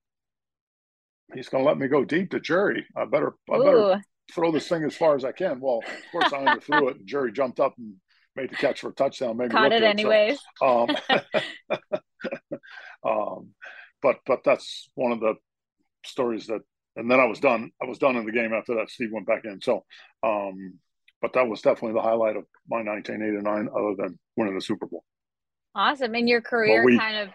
he's 1.34 1.50
going 1.50 1.64
to 1.64 1.68
let 1.68 1.78
me 1.78 1.88
go 1.88 2.06
deep 2.06 2.32
to 2.32 2.40
Jerry. 2.40 2.86
I 2.96 3.06
better, 3.06 3.34
I 3.52 3.58
better 3.58 4.02
throw 4.34 4.52
this 4.52 4.68
thing 4.68 4.84
as 4.84 4.96
far 4.96 5.16
as 5.16 5.26
I 5.26 5.32
can. 5.32 5.60
Well, 5.60 5.82
of 5.86 6.12
course, 6.12 6.34
I 6.34 6.44
underthrew 6.44 6.90
it. 6.90 6.98
And 6.98 7.08
Jerry 7.08 7.32
jumped 7.32 7.60
up 7.60 7.74
and 7.78 7.96
made 8.36 8.50
the 8.50 8.56
catch 8.56 8.82
for 8.82 8.90
a 8.90 8.94
touchdown. 8.94 9.38
Maybe 9.38 9.52
caught 9.52 9.72
it 9.72 9.84
anyways. 9.84 10.40
So, 10.58 10.88
um, 10.90 10.96
um, 13.06 13.50
but 14.02 14.18
but 14.26 14.40
that's 14.44 14.90
one 14.96 15.12
of 15.12 15.20
the 15.20 15.36
stories 16.06 16.48
that. 16.48 16.62
And 16.96 17.12
then 17.12 17.20
I 17.20 17.26
was 17.26 17.40
done. 17.40 17.70
I 17.80 17.86
was 17.86 18.00
done 18.00 18.16
in 18.16 18.26
the 18.26 18.32
game 18.32 18.54
after 18.54 18.74
that. 18.76 18.90
Steve 18.90 19.10
went 19.12 19.28
back 19.28 19.46
in. 19.46 19.62
So, 19.62 19.86
um, 20.24 20.80
but 21.22 21.34
that 21.34 21.48
was 21.48 21.62
definitely 21.62 21.94
the 21.94 22.02
highlight 22.02 22.36
of 22.36 22.46
my 22.68 22.82
1989, 22.82 23.70
other 23.70 23.96
than 23.96 24.18
winning 24.36 24.56
the 24.56 24.62
Super 24.62 24.88
Bowl. 24.88 25.04
Awesome. 25.76 26.16
In 26.16 26.28
your 26.28 26.42
career, 26.42 26.84
we, 26.84 26.98
kind 26.98 27.18
of, 27.18 27.30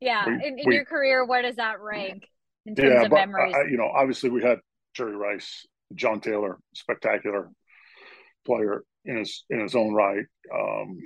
yeah. 0.00 0.26
We, 0.26 0.32
in, 0.34 0.58
in 0.58 0.64
we, 0.66 0.74
your 0.74 0.84
career, 0.84 1.24
where 1.24 1.42
does 1.42 1.56
that 1.56 1.80
rank 1.80 2.28
in 2.66 2.74
terms 2.74 2.90
yeah, 2.92 3.02
of 3.02 3.10
but, 3.10 3.16
memories? 3.16 3.54
I, 3.54 3.70
you 3.70 3.76
know, 3.76 3.88
obviously 3.94 4.30
we 4.30 4.42
had 4.42 4.58
Jerry 4.94 5.16
Rice, 5.16 5.66
John 5.94 6.20
Taylor, 6.20 6.58
spectacular 6.74 7.50
player 8.46 8.82
in 9.04 9.18
his 9.18 9.44
in 9.50 9.60
his 9.60 9.74
own 9.74 9.94
right. 9.94 10.24
Um, 10.54 10.98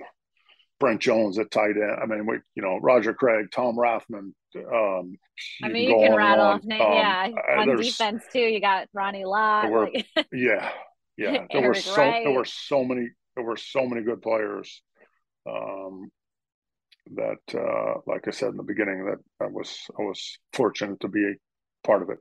Brent 0.81 1.01
Jones 1.01 1.39
at 1.39 1.51
tight 1.51 1.77
end. 1.77 1.97
I 2.03 2.07
mean, 2.07 2.27
we 2.27 2.39
you 2.55 2.63
know 2.63 2.79
Roger 2.83 3.15
Craig, 3.15 3.47
Tom 3.55 3.77
Rathman. 3.77 4.33
Um, 4.57 5.17
I 5.63 5.69
mean, 5.69 5.89
you 5.89 6.09
can 6.09 6.17
rattle 6.17 6.45
off 6.45 6.65
names. 6.65 6.83
Um, 6.83 6.93
yeah, 6.93 7.29
on 7.59 7.77
defense 7.77 8.25
too. 8.33 8.41
You 8.41 8.61
got 8.61 8.89
Ronnie 8.93 9.25
Lott. 9.25 9.71
Were, 9.71 9.85
like... 9.85 10.07
yeah, 10.33 10.71
yeah. 11.17 11.47
There 11.53 11.69
were 11.69 11.75
so 11.75 11.97
Wright. 11.97 12.25
there 12.25 12.35
were 12.35 12.45
so 12.45 12.85
many 12.85 13.09
there 13.37 13.45
were 13.45 13.57
so 13.57 13.87
many 13.87 14.03
good 14.03 14.23
players. 14.23 14.83
Um, 15.49 16.11
that, 17.15 17.55
uh, 17.55 18.01
like 18.07 18.29
I 18.29 18.31
said 18.31 18.51
in 18.51 18.57
the 18.57 18.63
beginning, 18.63 19.05
that 19.07 19.19
I 19.45 19.49
was 19.49 19.87
I 19.99 20.03
was 20.03 20.39
fortunate 20.53 21.01
to 21.01 21.09
be 21.09 21.25
a 21.25 21.87
part 21.87 22.03
of 22.03 22.11
it. 22.11 22.19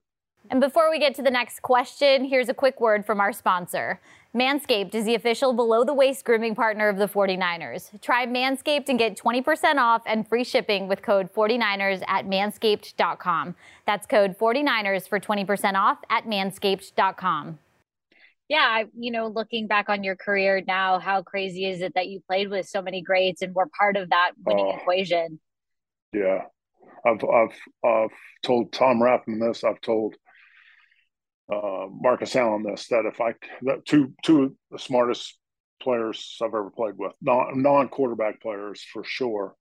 And 0.50 0.59
before 0.59 0.89
we 0.89 0.97
get 0.97 1.13
to 1.15 1.21
the 1.21 1.31
next 1.31 1.61
question, 1.61 2.25
here's 2.25 2.50
a 2.50 2.53
quick 2.53 2.81
word 2.81 3.05
from 3.05 3.19
our 3.19 3.31
sponsor. 3.31 4.01
Manscaped 4.33 4.95
is 4.95 5.05
the 5.05 5.13
official 5.13 5.53
below 5.53 5.83
the 5.83 5.93
waist 5.93 6.25
grooming 6.25 6.55
partner 6.55 6.88
of 6.89 6.97
the 6.97 7.07
49ers. 7.07 8.01
Try 8.01 8.25
Manscaped 8.25 8.88
and 8.89 8.97
get 8.97 9.17
20% 9.17 9.75
off 9.75 10.01
and 10.05 10.27
free 10.27 10.43
shipping 10.43 10.88
with 10.88 11.01
code 11.01 11.31
49ers 11.33 12.01
at 12.07 12.25
manscaped.com. 12.25 13.55
That's 13.85 14.07
code 14.07 14.38
49ers 14.38 15.07
for 15.07 15.19
20% 15.19 15.75
off 15.75 16.00
at 16.09 16.25
manscaped.com. 16.25 17.59
Yeah, 18.51 18.84
you 19.00 19.12
know, 19.12 19.27
looking 19.27 19.67
back 19.67 19.88
on 19.88 20.03
your 20.03 20.17
career 20.17 20.62
now, 20.67 21.00
how 21.00 21.22
crazy 21.22 21.63
is 21.63 21.79
it 21.79 21.93
that 21.96 22.10
you 22.10 22.20
played 22.27 22.50
with 22.50 22.67
so 22.67 22.81
many 22.81 23.01
greats 23.01 23.41
and 23.41 23.55
were 23.55 23.70
part 23.79 23.96
of 23.96 24.10
that 24.10 24.31
winning 24.46 24.74
uh, 24.74 24.75
equation? 24.75 25.39
Yeah. 26.12 26.41
I've, 27.05 27.24
I've, 27.24 27.58
I've 27.81 28.10
told 28.43 28.74
Tom 28.74 29.00
Rathman 29.00 29.39
this. 29.39 29.63
I've 29.63 29.79
told 29.79 30.15
uh, 31.50 31.86
Marcus 31.89 32.36
Allen 32.36 32.63
this 32.63 32.89
that 32.89 33.05
if 33.05 33.22
I 33.22 33.36
that 33.62 33.86
two 33.86 34.13
two 34.22 34.43
of 34.43 34.51
the 34.70 34.79
smartest 34.79 35.38
players 35.81 36.38
I've 36.41 36.48
ever 36.48 36.72
played 36.72 36.96
with, 36.98 37.13
non 37.22 37.62
non 37.62 37.88
quarterback 37.88 38.41
players 38.41 38.84
for 38.91 39.05
sure. 39.05 39.55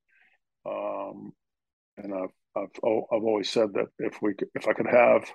Um, 0.69 1.31
and 1.97 2.13
I've 2.13 2.35
I've 2.57 2.75
I've 2.83 3.23
always 3.23 3.49
said 3.49 3.69
that 3.75 3.87
if 4.01 4.21
we 4.21 4.35
could, 4.35 4.49
if 4.57 4.67
I 4.67 4.73
could 4.73 4.89
have 4.89 5.31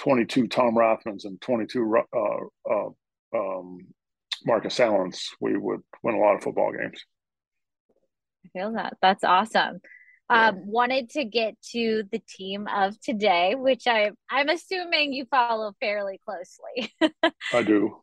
22 0.00 0.48
Tom 0.48 0.74
Rathmans 0.74 1.24
and 1.24 1.40
22 1.40 2.02
uh, 2.16 2.18
uh, 2.70 2.88
um, 3.36 3.78
Marcus 4.46 4.80
Allens, 4.80 5.28
we 5.40 5.56
would 5.56 5.80
win 6.02 6.14
a 6.14 6.18
lot 6.18 6.36
of 6.36 6.42
football 6.42 6.72
games. 6.72 7.04
I 8.44 8.58
feel 8.58 8.72
that. 8.72 8.96
That's 9.02 9.24
awesome. 9.24 9.80
Um, 10.30 10.66
wanted 10.66 11.10
to 11.10 11.24
get 11.24 11.56
to 11.72 12.04
the 12.10 12.20
team 12.20 12.68
of 12.72 12.98
today, 13.00 13.56
which 13.56 13.88
I 13.88 14.12
I'm 14.30 14.48
assuming 14.48 15.12
you 15.12 15.26
follow 15.28 15.72
fairly 15.80 16.20
closely. 16.24 16.94
I 17.52 17.62
do. 17.62 17.96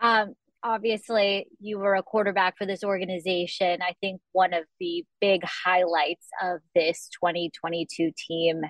Um, 0.00 0.32
obviously, 0.62 1.46
you 1.60 1.78
were 1.78 1.94
a 1.94 2.02
quarterback 2.02 2.56
for 2.56 2.64
this 2.64 2.82
organization. 2.82 3.82
I 3.82 3.94
think 4.00 4.22
one 4.32 4.54
of 4.54 4.64
the 4.80 5.04
big 5.20 5.42
highlights 5.44 6.26
of 6.42 6.60
this 6.74 7.10
2022 7.20 8.12
team 8.16 8.62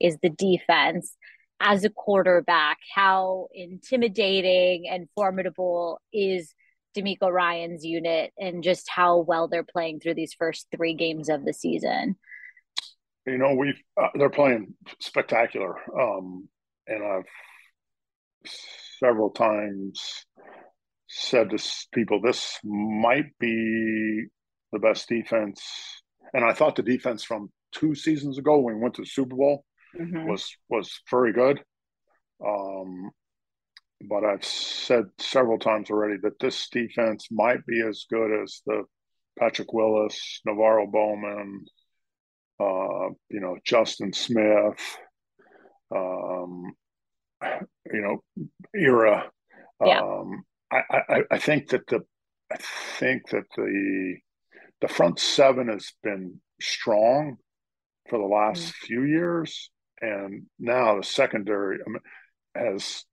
is 0.00 0.16
the 0.22 0.30
defense. 0.30 1.14
As 1.60 1.84
a 1.84 1.90
quarterback, 1.90 2.78
how 2.94 3.48
intimidating 3.52 4.88
and 4.88 5.08
formidable 5.14 6.00
is 6.12 6.54
DeMeco 6.96 7.30
Ryans 7.30 7.84
unit 7.84 8.32
and 8.38 8.64
just 8.64 8.88
how 8.88 9.18
well 9.18 9.46
they're 9.46 9.62
playing 9.62 10.00
through 10.00 10.14
these 10.14 10.34
first 10.34 10.66
three 10.74 10.94
games 10.94 11.28
of 11.28 11.44
the 11.44 11.52
season? 11.52 12.16
You 13.26 13.38
know, 13.38 13.54
we 13.54 13.74
uh, 14.00 14.08
they're 14.14 14.30
playing 14.30 14.74
spectacular, 14.98 15.76
um, 15.98 16.48
and 16.86 17.04
I've 17.04 18.50
several 18.98 19.30
times 19.30 20.24
said 21.06 21.50
to 21.50 21.58
people, 21.92 22.20
"This 22.22 22.58
might 22.64 23.38
be 23.38 24.24
the 24.72 24.78
best 24.78 25.08
defense." 25.08 25.62
And 26.32 26.44
I 26.44 26.54
thought 26.54 26.76
the 26.76 26.82
defense 26.82 27.22
from 27.22 27.50
two 27.72 27.94
seasons 27.94 28.38
ago, 28.38 28.58
when 28.58 28.76
we 28.76 28.80
went 28.80 28.94
to 28.94 29.02
the 29.02 29.06
Super 29.06 29.36
Bowl, 29.36 29.64
mm-hmm. 29.98 30.28
was 30.28 30.56
was 30.68 31.00
very 31.10 31.32
good. 31.32 31.62
Um, 32.44 33.10
but 34.08 34.24
I've 34.24 34.44
said 34.44 35.04
several 35.18 35.58
times 35.58 35.90
already 35.90 36.16
that 36.22 36.38
this 36.38 36.68
defense 36.70 37.28
might 37.30 37.64
be 37.66 37.82
as 37.86 38.06
good 38.08 38.42
as 38.42 38.62
the 38.66 38.84
Patrick 39.38 39.72
Willis, 39.72 40.40
NaVorro 40.46 40.90
Bowman, 40.90 41.64
uh, 42.58 43.10
you 43.28 43.40
know, 43.40 43.56
Justin 43.64 44.12
Smith, 44.12 44.98
um, 45.94 46.72
you 47.92 48.00
know, 48.00 48.22
era. 48.74 49.30
Yeah. 49.84 50.00
Um, 50.00 50.44
I, 50.70 50.82
I, 50.90 51.22
I 51.32 51.38
think 51.38 51.70
that 51.70 51.86
the 51.86 52.00
I 52.52 52.56
think 52.98 53.30
that 53.30 53.44
the 53.56 54.16
the 54.80 54.88
front 54.88 55.18
seven 55.18 55.68
has 55.68 55.92
been 56.02 56.40
strong 56.60 57.36
for 58.08 58.18
the 58.18 58.24
last 58.24 58.62
mm-hmm. 58.62 58.86
few 58.86 59.04
years, 59.04 59.70
and 60.00 60.46
now 60.58 60.96
the 60.96 61.04
secondary 61.04 61.78
I 61.86 61.88
mean, 61.88 62.00
has 62.54 63.04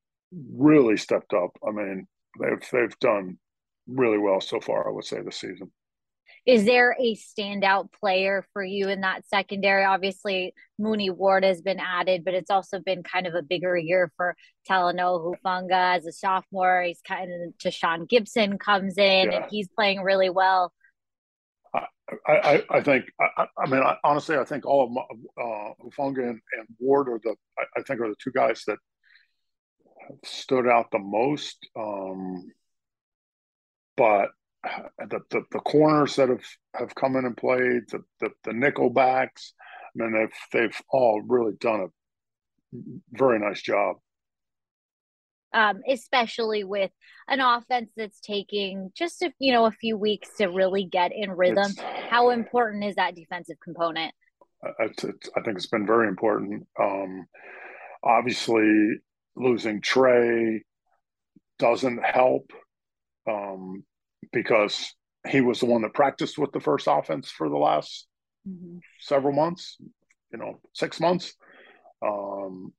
really 0.54 0.98
stepped 0.98 1.34
up. 1.34 1.52
I 1.68 1.72
mean, 1.72 2.08
they've 2.40 2.70
they've 2.72 3.00
done 3.00 3.38
really 3.88 4.18
well 4.18 4.42
so 4.42 4.60
far. 4.60 4.88
I 4.88 4.92
would 4.92 5.06
say 5.06 5.22
this 5.22 5.38
season. 5.38 5.72
Is 6.46 6.64
there 6.64 6.96
a 6.98 7.16
standout 7.16 7.92
player 7.92 8.46
for 8.54 8.64
you 8.64 8.88
in 8.88 9.02
that 9.02 9.28
secondary? 9.28 9.84
Obviously, 9.84 10.54
Mooney 10.80 11.10
Ward 11.10 11.44
has 11.44 11.62
been 11.62 11.80
added, 11.80 12.24
but 12.24 12.34
it's 12.34 12.50
also 12.50 12.80
been 12.80 13.04
kind 13.04 13.28
of 13.28 13.36
a 13.36 13.42
bigger 13.42 13.78
year 13.78 14.14
for 14.16 14.34
Talanoa 14.70 15.36
Hufanga 15.46 15.98
as 15.98 16.06
a 16.06 16.14
sophomore. 16.14 16.84
He's 16.84 17.02
kind 17.06 17.30
of 17.30 17.58
to 17.60 17.72
Sean 17.72 18.06
Gibson 18.06 18.58
comes 18.58 18.98
in 18.98 19.32
yeah. 19.32 19.38
and 19.38 19.46
he's 19.50 19.68
playing 19.68 20.02
really 20.02 20.30
well. 20.30 20.72
I, 22.28 22.32
I, 22.32 22.64
I 22.70 22.82
think 22.82 23.06
I, 23.20 23.48
I 23.58 23.70
mean 23.70 23.82
I, 23.82 23.98
honestly 24.04 24.38
I 24.38 24.46
think 24.46 24.66
all 24.66 24.86
of 24.86 25.18
uh, 25.38 25.74
Hufanga 25.84 26.24
and, 26.24 26.40
and 26.58 26.68
Ward 26.80 27.10
are 27.10 27.20
the 27.24 27.36
I, 27.60 27.80
I 27.80 27.82
think 27.84 28.00
are 28.00 28.10
the 28.10 28.16
two 28.24 28.32
guys 28.32 28.64
that 28.68 28.78
stood 30.24 30.68
out 30.68 30.92
the 30.92 31.00
most. 31.00 31.58
Um, 31.76 32.46
but 33.96 34.30
the, 34.64 35.20
the, 35.30 35.44
the 35.52 35.60
corners 35.60 36.16
that 36.16 36.30
have, 36.30 36.46
have 36.76 36.96
come 36.96 37.16
in 37.16 37.26
and 37.26 37.38
played, 37.38 37.84
the, 37.92 38.04
the, 38.20 38.30
the 38.44 38.54
nickel 38.54 38.90
backs, 38.90 39.54
I 40.00 40.04
mean, 40.04 40.14
they've, 40.14 40.30
they've 40.52 40.82
all 40.90 41.22
really 41.22 41.54
done 41.60 41.82
a 41.82 42.78
very 43.12 43.40
nice 43.40 43.62
job. 43.62 43.98
Um, 45.54 45.82
especially 45.90 46.66
with 46.66 46.92
an 47.30 47.40
offense 47.40 47.90
that's 47.96 48.20
taking 48.20 48.92
just 48.96 49.22
a, 49.22 49.32
you 49.40 49.54
know 49.54 49.66
a 49.66 49.72
few 49.72 49.98
weeks 49.98 50.30
to 50.38 50.48
really 50.48 50.84
get 50.84 51.12
in 51.16 51.32
rhythm. 51.32 51.72
It's, 51.72 51.80
How 52.10 52.32
important 52.32 52.84
is 52.84 52.96
that 52.96 53.16
defensive 53.16 53.58
component? 53.64 54.14
It's, 54.80 55.04
it's, 55.04 55.30
I 55.38 55.42
think 55.42 55.58
it's 55.58 55.68
been 55.68 55.88
very 55.88 56.10
important. 56.10 56.68
Um, 56.80 57.28
obviously, 58.04 58.98
losing 59.36 59.82
Trey 59.82 60.64
doesn't 61.60 62.04
help. 62.04 62.52
Um, 63.30 63.84
because 64.32 64.94
he 65.28 65.42
was 65.42 65.60
the 65.60 65.66
one 65.66 65.82
that 65.82 65.94
practiced 65.94 66.38
with 66.38 66.52
the 66.52 66.60
first 66.60 66.88
offense 66.90 67.30
for 67.30 67.50
the 67.50 67.58
last 67.58 68.08
mm-hmm. 68.48 68.78
several 69.00 69.34
months, 69.34 69.78
you 70.32 70.38
know, 70.38 70.60
six 70.74 71.00
months. 71.00 71.34
Um, 72.06 72.74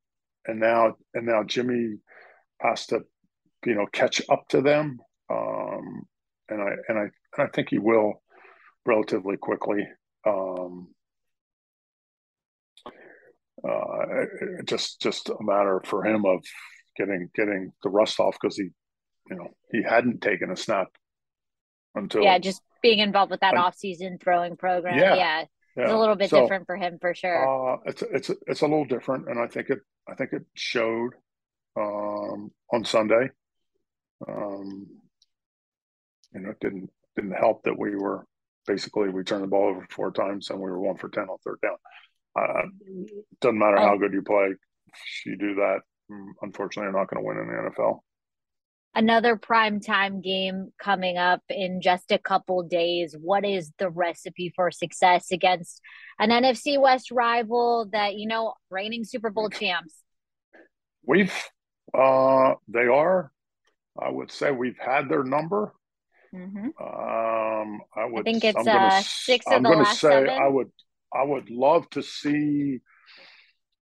and 0.46 0.60
now, 0.60 0.96
and 1.14 1.26
now 1.26 1.42
Jimmy 1.42 1.96
has 2.60 2.86
to, 2.86 3.00
you 3.64 3.74
know, 3.74 3.86
catch 3.92 4.22
up 4.28 4.48
to 4.48 4.60
them. 4.60 4.98
Um, 5.30 6.02
and 6.48 6.62
I, 6.62 6.70
and 6.88 6.98
I, 6.98 7.02
and 7.02 7.10
I 7.38 7.46
think 7.48 7.68
he 7.70 7.78
will 7.78 8.22
relatively 8.86 9.36
quickly. 9.36 9.86
Um, 10.26 10.88
uh, 13.66 14.24
just, 14.64 15.00
just 15.00 15.28
a 15.28 15.36
matter 15.40 15.82
for 15.84 16.04
him 16.04 16.24
of 16.24 16.44
getting, 16.96 17.28
getting 17.34 17.72
the 17.82 17.90
rust 17.90 18.20
off 18.20 18.36
because 18.40 18.56
he, 18.56 18.70
you 19.30 19.36
know, 19.36 19.48
he 19.70 19.82
hadn't 19.82 20.22
taken 20.22 20.50
a 20.50 20.56
snap 20.56 20.88
until 21.94 22.22
yeah, 22.22 22.38
just 22.38 22.62
being 22.82 22.98
involved 23.00 23.30
with 23.30 23.40
that 23.40 23.56
off-season 23.56 24.18
throwing 24.22 24.56
program. 24.56 24.96
Yeah, 24.98 25.14
yeah, 25.14 25.44
yeah. 25.76 25.82
it's 25.82 25.92
a 25.92 25.98
little 25.98 26.14
bit 26.14 26.30
so, 26.30 26.42
different 26.42 26.66
for 26.66 26.76
him 26.76 26.98
for 27.00 27.14
sure. 27.14 27.74
Uh, 27.74 27.78
it's 27.86 28.02
it's 28.02 28.30
it's 28.46 28.60
a 28.60 28.66
little 28.66 28.84
different, 28.84 29.28
and 29.28 29.38
I 29.38 29.46
think 29.46 29.70
it 29.70 29.80
I 30.08 30.14
think 30.14 30.32
it 30.32 30.44
showed 30.54 31.14
um, 31.76 32.50
on 32.72 32.84
Sunday. 32.84 33.30
Um, 34.26 34.86
you 36.34 36.40
know, 36.40 36.50
it 36.50 36.60
didn't 36.60 36.90
didn't 37.16 37.32
help 37.32 37.62
that 37.64 37.78
we 37.78 37.96
were 37.96 38.26
basically 38.66 39.08
we 39.08 39.24
turned 39.24 39.42
the 39.42 39.48
ball 39.48 39.70
over 39.70 39.86
four 39.90 40.12
times 40.12 40.50
and 40.50 40.58
we 40.58 40.70
were 40.70 40.78
one 40.78 40.96
for 40.96 41.08
ten 41.08 41.24
on 41.24 41.38
third 41.44 41.58
down. 41.62 41.76
Uh, 42.38 42.62
doesn't 43.40 43.58
matter 43.58 43.78
how 43.78 43.96
good 43.96 44.12
you 44.12 44.22
play, 44.22 44.48
if 44.94 45.26
you 45.26 45.36
do 45.36 45.54
that, 45.56 45.80
mm, 46.10 46.28
unfortunately, 46.42 46.84
you're 46.90 46.98
not 46.98 47.08
going 47.08 47.22
to 47.22 47.26
win 47.26 47.38
in 47.38 47.46
the 47.46 47.70
NFL. 47.70 48.00
Another 48.94 49.36
prime 49.36 49.80
time 49.80 50.20
game 50.20 50.72
coming 50.82 51.18
up 51.18 51.42
in 51.48 51.80
just 51.80 52.10
a 52.10 52.18
couple 52.18 52.62
days. 52.62 53.14
What 53.18 53.44
is 53.44 53.70
the 53.78 53.90
recipe 53.90 54.52
for 54.56 54.70
success 54.70 55.30
against 55.30 55.80
an 56.18 56.30
NFC 56.30 56.80
West 56.80 57.10
rival 57.10 57.88
that 57.92 58.16
you 58.16 58.26
know 58.26 58.54
reigning 58.70 59.04
Super 59.04 59.30
Bowl 59.30 59.50
champs? 59.50 59.94
We've 61.06 61.32
uh, 61.94 62.54
they 62.68 62.86
are. 62.86 63.32
I 64.00 64.10
would 64.10 64.30
say 64.30 64.50
we've 64.50 64.78
had 64.78 65.08
their 65.08 65.24
number. 65.24 65.72
Mm-hmm. 66.34 66.68
Um, 66.80 67.80
I 67.96 68.04
would. 68.04 68.20
I 68.20 68.22
think 68.22 68.44
it's 68.44 68.56
I'm 68.56 68.68
uh, 68.68 69.00
six 69.02 69.46
of 69.46 69.54
I'm 69.54 69.62
the 69.62 69.70
last 69.70 70.00
say 70.00 70.08
seven. 70.08 70.30
I 70.30 70.48
would. 70.48 70.70
I 71.12 71.24
would 71.24 71.50
love 71.50 71.88
to 71.90 72.02
see. 72.02 72.80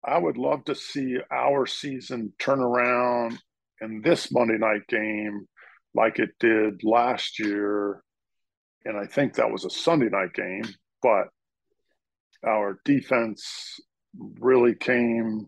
I 0.04 0.18
would 0.18 0.36
love 0.36 0.64
to 0.66 0.74
see 0.74 1.18
our 1.30 1.66
season 1.66 2.32
turn 2.38 2.60
around 2.60 3.38
in 3.80 4.00
this 4.02 4.32
Monday 4.32 4.56
night 4.58 4.86
game, 4.88 5.46
like 5.94 6.18
it 6.18 6.30
did 6.38 6.84
last 6.84 7.38
year, 7.38 8.02
and 8.84 8.96
I 8.96 9.06
think 9.06 9.34
that 9.34 9.50
was 9.50 9.64
a 9.64 9.70
Sunday 9.70 10.08
night 10.08 10.32
game. 10.32 10.64
But 11.02 11.28
our 12.46 12.78
defense 12.84 13.80
really 14.40 14.74
came 14.74 15.46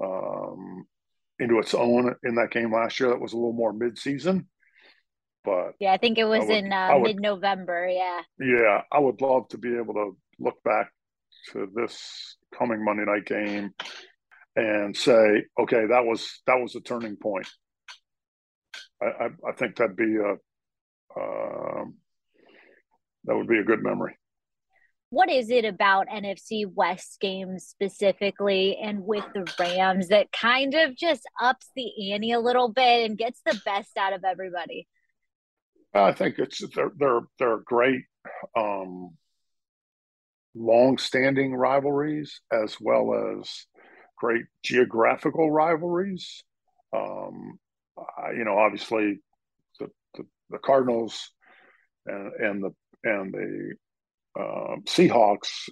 um, 0.00 0.86
into 1.44 1.58
its 1.58 1.74
own 1.74 2.14
in 2.24 2.34
that 2.36 2.50
game 2.50 2.72
last 2.72 2.98
year. 2.98 3.10
That 3.10 3.20
was 3.20 3.32
a 3.32 3.36
little 3.36 3.52
more 3.52 3.72
midseason. 3.72 4.46
But 5.44 5.72
yeah, 5.78 5.92
I 5.92 5.98
think 5.98 6.18
it 6.18 6.24
was 6.24 6.46
would, 6.46 6.56
in 6.56 6.72
uh, 6.72 6.98
mid 7.02 7.20
November. 7.20 7.86
Yeah. 7.86 8.22
Yeah, 8.40 8.82
I 8.90 8.98
would 8.98 9.20
love 9.20 9.48
to 9.48 9.58
be 9.58 9.76
able 9.76 9.94
to 9.94 10.16
look 10.38 10.62
back 10.64 10.90
to 11.52 11.68
this 11.74 12.36
coming 12.58 12.82
Monday 12.84 13.04
night 13.04 13.26
game 13.26 13.74
and 14.56 14.96
say, 14.96 15.44
okay, 15.60 15.86
that 15.86 16.04
was 16.04 16.40
that 16.46 16.56
was 16.60 16.74
a 16.74 16.80
turning 16.80 17.16
point. 17.16 17.46
I, 19.02 19.06
I, 19.06 19.26
I 19.50 19.52
think 19.56 19.76
that'd 19.76 19.96
be 19.96 20.16
a 20.16 20.32
um, 21.20 21.94
that 23.24 23.36
would 23.36 23.46
be 23.46 23.58
a 23.58 23.64
good 23.64 23.82
memory 23.82 24.16
what 25.14 25.30
is 25.30 25.48
it 25.48 25.64
about 25.64 26.08
NFC 26.08 26.66
West 26.66 27.18
games 27.20 27.64
specifically 27.64 28.76
and 28.82 29.04
with 29.04 29.24
the 29.32 29.46
Rams 29.60 30.08
that 30.08 30.32
kind 30.32 30.74
of 30.74 30.96
just 30.96 31.22
ups 31.40 31.70
the 31.76 32.12
ante 32.12 32.32
a 32.32 32.40
little 32.40 32.68
bit 32.68 33.08
and 33.08 33.16
gets 33.16 33.40
the 33.46 33.60
best 33.64 33.96
out 33.96 34.12
of 34.12 34.24
everybody? 34.24 34.88
I 35.94 36.10
think 36.12 36.40
it's 36.40 36.60
they're 36.74 36.90
they're 36.96 37.20
they're 37.38 37.58
great 37.58 38.02
um, 38.56 39.10
long-standing 40.56 41.54
rivalries 41.54 42.40
as 42.52 42.76
well 42.80 43.38
as 43.38 43.66
great 44.18 44.46
geographical 44.64 45.48
rivalries. 45.48 46.42
Um, 46.92 47.60
you 48.36 48.44
know, 48.44 48.58
obviously 48.58 49.20
the, 49.78 49.88
the, 50.14 50.24
the 50.50 50.58
Cardinals 50.58 51.30
and, 52.04 52.32
and 52.32 52.64
the 52.64 52.70
and 53.04 53.32
the 53.32 53.74
uh, 54.38 54.76
Seahawks 54.84 55.68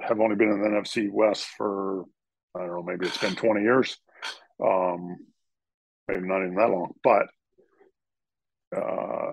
have 0.00 0.20
only 0.20 0.36
been 0.36 0.50
in 0.50 0.60
the 0.60 0.68
NFC 0.68 1.10
West 1.10 1.46
for 1.56 2.04
I 2.54 2.60
don't 2.60 2.70
know, 2.70 2.82
maybe 2.82 3.06
it's 3.06 3.18
been 3.18 3.34
20 3.34 3.62
years, 3.62 3.98
um, 4.64 5.18
maybe 6.08 6.26
not 6.26 6.42
even 6.42 6.54
that 6.54 6.70
long, 6.70 6.92
but 7.04 7.26
uh, 8.74 9.32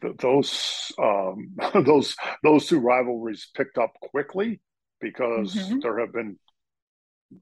th- 0.00 0.16
those 0.18 0.92
um, 0.98 1.54
those 1.84 2.16
those 2.42 2.66
two 2.66 2.80
rivalries 2.80 3.48
picked 3.54 3.78
up 3.78 3.92
quickly 4.00 4.60
because 5.00 5.54
mm-hmm. 5.54 5.78
there 5.80 6.00
have 6.00 6.12
been 6.12 6.38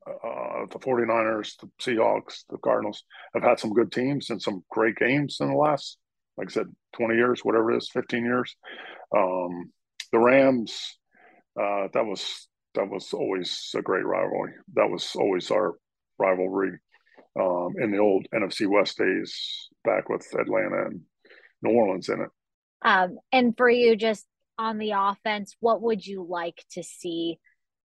uh, 0.06 0.66
the 0.70 0.78
49ers, 0.78 1.54
the 1.60 1.70
Seahawks, 1.80 2.44
the 2.50 2.58
Cardinals 2.58 3.04
have 3.34 3.42
had 3.42 3.58
some 3.58 3.72
good 3.72 3.92
teams 3.92 4.30
and 4.30 4.40
some 4.40 4.64
great 4.70 4.96
games 4.96 5.38
in 5.40 5.48
the 5.48 5.56
last, 5.56 5.98
like 6.36 6.48
I 6.50 6.52
said, 6.52 6.66
20 6.96 7.14
years, 7.14 7.44
whatever 7.44 7.72
it 7.72 7.78
is, 7.78 7.90
15 7.90 8.24
years. 8.24 8.56
Um, 9.16 9.70
the 10.12 10.18
Rams, 10.18 10.98
uh, 11.60 11.88
that 11.92 12.04
was 12.04 12.48
that 12.74 12.88
was 12.88 13.12
always 13.12 13.70
a 13.76 13.82
great 13.82 14.04
rivalry. 14.04 14.52
That 14.74 14.88
was 14.88 15.14
always 15.16 15.50
our 15.50 15.74
rivalry 16.18 16.78
um, 17.38 17.74
in 17.80 17.90
the 17.90 17.98
old 17.98 18.26
NFC 18.34 18.66
West 18.66 18.98
days, 18.98 19.68
back 19.84 20.08
with 20.08 20.26
Atlanta 20.38 20.86
and 20.86 21.00
New 21.62 21.72
Orleans 21.72 22.08
in 22.08 22.20
it. 22.20 22.28
Um, 22.82 23.18
and 23.30 23.56
for 23.56 23.68
you, 23.68 23.96
just 23.96 24.26
on 24.58 24.78
the 24.78 24.92
offense, 24.96 25.56
what 25.60 25.82
would 25.82 26.06
you 26.06 26.26
like 26.28 26.64
to 26.72 26.82
see 26.82 27.38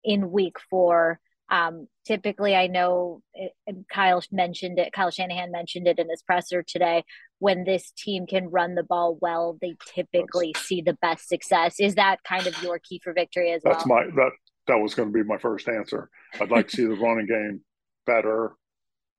in 0.03 0.31
Week 0.31 0.57
Four? 0.69 1.19
Um, 1.49 1.87
typically, 2.05 2.55
I 2.55 2.67
know 2.67 3.21
it, 3.33 3.53
Kyle 3.91 4.23
mentioned 4.31 4.79
it. 4.79 4.91
Kyle 4.93 5.11
Shanahan 5.11 5.51
mentioned 5.51 5.87
it 5.87 5.99
in 5.99 6.09
his 6.09 6.23
presser 6.23 6.63
today 6.63 7.03
when 7.39 7.63
this 7.63 7.91
team 7.91 8.25
can 8.25 8.49
run 8.49 8.75
the 8.75 8.83
ball 8.83 9.17
well, 9.21 9.57
they 9.61 9.75
typically 9.93 10.51
that's, 10.53 10.65
see 10.65 10.81
the 10.81 10.97
best 11.01 11.27
success. 11.27 11.79
Is 11.79 11.95
that 11.95 12.23
kind 12.23 12.47
of 12.47 12.61
your 12.63 12.79
key 12.79 12.99
for 13.03 13.13
victory 13.13 13.51
as 13.51 13.61
that's 13.63 13.85
well? 13.85 13.99
That's 13.99 14.15
my 14.15 14.23
that 14.23 14.31
that 14.67 14.77
was 14.77 14.95
going 14.95 15.09
to 15.09 15.13
be 15.13 15.23
my 15.23 15.37
first 15.37 15.67
answer. 15.67 16.09
I'd 16.39 16.49
like 16.49 16.69
to 16.69 16.75
see 16.75 16.85
the 16.85 16.95
running 16.95 17.27
game 17.27 17.61
better 18.05 18.55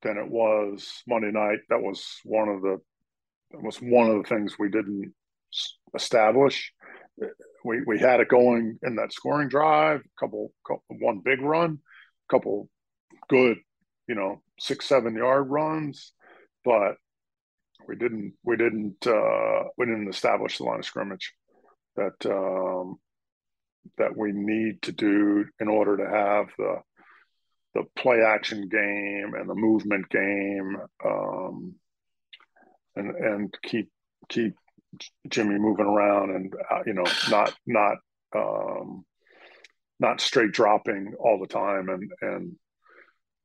than 0.02 0.18
it 0.18 0.28
was 0.28 1.02
Monday 1.06 1.30
night. 1.30 1.58
That 1.68 1.82
was 1.82 2.04
one 2.24 2.48
of 2.48 2.62
the 2.62 2.78
that 3.52 3.62
was 3.62 3.76
one 3.78 4.10
of 4.10 4.22
the 4.22 4.28
things 4.28 4.58
we 4.58 4.68
didn't 4.68 5.12
establish. 5.94 6.72
We 7.64 7.82
we 7.86 7.98
had 7.98 8.20
it 8.20 8.28
going 8.28 8.78
in 8.82 8.96
that 8.96 9.12
scoring 9.12 9.48
drive, 9.48 10.02
couple, 10.18 10.52
couple 10.66 10.82
one 11.00 11.22
big 11.24 11.40
run, 11.40 11.78
couple 12.28 12.68
good, 13.28 13.58
you 14.08 14.14
know, 14.14 14.42
six 14.58 14.86
seven 14.86 15.14
yard 15.16 15.48
runs, 15.50 16.12
but 16.64 16.96
we 17.86 17.96
didn't 17.96 18.34
we 18.44 18.56
didn't 18.56 19.06
uh, 19.06 19.64
we 19.76 19.86
didn't 19.86 20.08
establish 20.08 20.58
the 20.58 20.64
line 20.64 20.80
of 20.80 20.84
scrimmage 20.84 21.32
that 21.96 22.14
um, 22.26 22.98
that 23.98 24.16
we 24.16 24.32
need 24.32 24.82
to 24.82 24.92
do 24.92 25.44
in 25.60 25.68
order 25.68 25.96
to 25.96 26.08
have 26.08 26.48
the 26.58 26.76
the 27.74 27.84
play 27.94 28.22
action 28.22 28.68
game 28.68 29.34
and 29.38 29.48
the 29.48 29.54
movement 29.54 30.08
game 30.08 30.78
um, 31.04 31.74
and 32.96 33.14
and 33.14 33.54
keep 33.62 33.90
keep 34.28 34.54
Jimmy 35.28 35.58
moving 35.58 35.86
around 35.86 36.30
and 36.34 36.54
uh, 36.70 36.82
you 36.86 36.94
know 36.94 37.04
not 37.30 37.54
not 37.66 37.98
um, 38.34 39.04
not 39.98 40.20
straight 40.20 40.52
dropping 40.52 41.14
all 41.18 41.38
the 41.40 41.46
time 41.46 41.88
and 41.88 42.10
and 42.20 42.56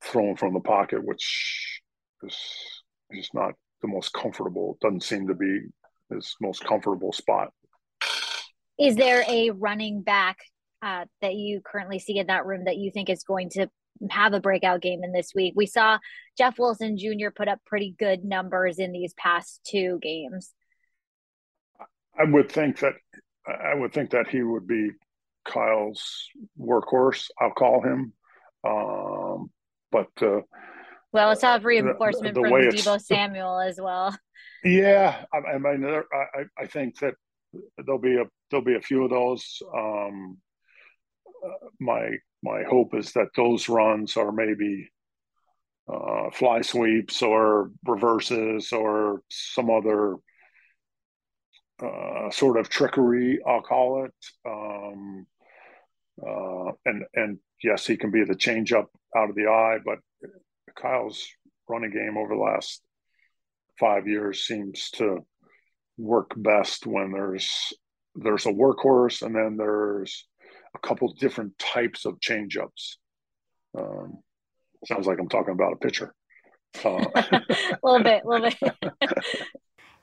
throwing 0.04 0.36
from 0.36 0.54
the 0.54 0.60
pocket, 0.60 1.04
which 1.04 1.82
is 2.24 2.38
just 3.14 3.34
not 3.34 3.54
the 3.82 3.88
most 3.88 4.14
comfortable. 4.14 4.78
Doesn't 4.82 5.04
seem 5.04 5.28
to 5.28 5.36
be 5.36 5.62
his 6.10 6.36
most 6.42 6.64
comfortable 6.64 7.14
spot. 7.14 7.50
Is 8.80 8.96
there 8.96 9.24
a 9.28 9.52
running 9.52 10.02
back 10.02 10.38
uh, 10.82 11.06
that 11.22 11.36
you 11.36 11.62
currently 11.64 12.00
see 12.00 12.18
in 12.18 12.28
that 12.28 12.46
room 12.46 12.66
that 12.66 12.78
you 12.78 12.92
think 12.92 13.10
is 13.10 13.24
going 13.24 13.50
to 13.52 13.68
have 14.10 14.34
a 14.34 14.40
breakout 14.40 14.82
game 14.82 15.04
in 15.04 15.12
this 15.12 15.34
week? 15.36 15.54
We 15.56 15.68
saw 15.68 16.00
Jeff 16.38 16.58
Wilson 16.58 16.98
Jr. 16.98 17.30
put 17.36 17.48
up 17.48 17.60
pretty 17.66 17.96
good 17.98 18.24
numbers 18.24 18.80
in 18.80 18.92
these 18.92 19.14
past 19.14 19.62
two 19.64 20.00
games. 20.02 20.54
I 22.18 22.24
would 22.24 22.52
think 22.52 22.80
that 22.80 22.94
I 23.48 23.74
would 23.76 23.94
think 23.94 24.12
that 24.12 24.28
he 24.28 24.44
would 24.44 24.68
be 24.68 24.92
Kyle's 25.46 26.30
workhorse. 26.60 27.30
I'll 27.40 27.52
call 27.52 27.82
him, 27.82 28.14
um, 28.68 29.50
but 29.92 30.10
uh, 30.22 30.42
well, 31.14 31.30
let's 31.30 31.42
have 31.42 31.66
reinforcement 31.66 32.36
the, 32.36 32.42
the 32.42 32.48
from 32.48 32.62
Deebo 32.62 33.02
Samuel 33.06 33.60
as 33.60 33.80
well. 33.80 34.18
Yeah, 34.64 35.26
I, 35.34 35.38
I 35.38 35.58
mean, 35.58 35.86
I, 35.86 36.44
I 36.58 36.66
think 36.68 37.00
that 37.00 37.16
there'll 37.78 38.00
be 38.00 38.16
a 38.16 38.26
there'll 38.50 38.66
be 38.66 38.76
a 38.76 38.82
few 38.82 39.04
of 39.04 39.10
those. 39.10 39.62
Um, 39.76 40.38
uh, 41.46 41.68
my 41.80 42.10
my 42.44 42.64
hope 42.64 42.96
is 42.96 43.12
that 43.14 43.30
those 43.36 43.68
runs 43.68 44.16
are 44.18 44.32
maybe 44.32 44.90
uh, 45.92 46.30
fly 46.32 46.62
sweeps 46.62 47.22
or 47.22 47.72
reverses 47.86 48.72
or 48.72 49.22
some 49.30 49.70
other 49.70 50.16
uh, 51.84 52.30
sort 52.32 52.58
of 52.58 52.70
trickery. 52.70 53.40
I'll 53.46 53.62
call 53.62 54.06
it. 54.06 54.14
Um, 54.46 55.26
uh, 56.20 56.72
and 56.86 57.04
and 57.14 57.40
yes, 57.64 57.86
he 57.86 57.98
can 57.98 58.12
be 58.12 58.24
the 58.24 58.36
changeup 58.36 58.88
out 59.16 59.30
of 59.30 59.36
the 59.36 59.48
eye, 59.48 59.80
but 59.84 60.00
Kyle's 60.76 61.26
running 61.70 61.92
game 61.92 62.18
over 62.18 62.36
the 62.36 62.42
last 62.42 62.82
five 63.80 64.08
years 64.08 64.46
seems 64.46 64.90
to 64.92 65.20
work 65.98 66.32
best 66.36 66.86
when 66.86 67.12
there's 67.12 67.74
there's 68.16 68.46
a 68.46 68.52
workhorse 68.52 69.22
and 69.22 69.36
then 69.36 69.56
there's 69.58 70.28
a 70.76 70.80
couple 70.80 71.14
different 71.14 71.58
types 71.58 72.06
of 72.06 72.20
changeups. 72.20 72.98
Um, 73.78 74.20
sounds 74.86 75.08
like 75.08 75.20
I'm 75.20 75.30
talking 75.30 75.54
about 75.54 75.74
a 75.74 75.78
pitcher. 75.78 76.14
Uh, 76.84 77.06
a 77.16 77.78
little 77.84 78.04
bit, 78.04 78.24
a 78.24 78.28
little 78.28 78.50
bit. 78.50 79.12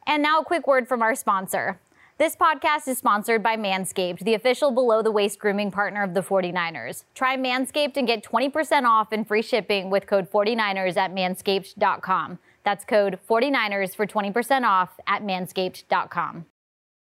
and 0.07 0.23
now 0.23 0.40
a 0.40 0.44
quick 0.44 0.66
word 0.66 0.88
from 0.88 1.03
our 1.03 1.14
sponsor. 1.14 1.81
This 2.19 2.35
podcast 2.35 2.89
is 2.89 2.99
sponsored 2.99 3.45
by 3.45 3.57
Manscaped, 3.57 4.25
the 4.25 4.35
official 4.35 4.73
below 4.73 5.03
the 5.03 5.13
waist 5.13 5.39
grooming 5.39 5.71
partner 5.71 6.03
of 6.03 6.15
the 6.15 6.21
49ers. 6.21 7.05
Try 7.15 7.37
Manscaped 7.37 7.97
and 7.97 8.09
get 8.09 8.25
20% 8.25 8.83
off 8.83 9.13
and 9.13 9.25
free 9.25 9.41
shipping 9.41 9.89
with 9.89 10.09
code 10.09 10.29
49ers 10.29 10.97
at 10.97 11.15
manscaped.com. 11.15 12.41
That's 12.65 12.85
code 12.85 13.21
49ers 13.31 13.95
for 13.95 14.05
20% 14.05 14.65
off 14.65 14.99
at 15.07 15.23
manscaped.com. 15.23 16.47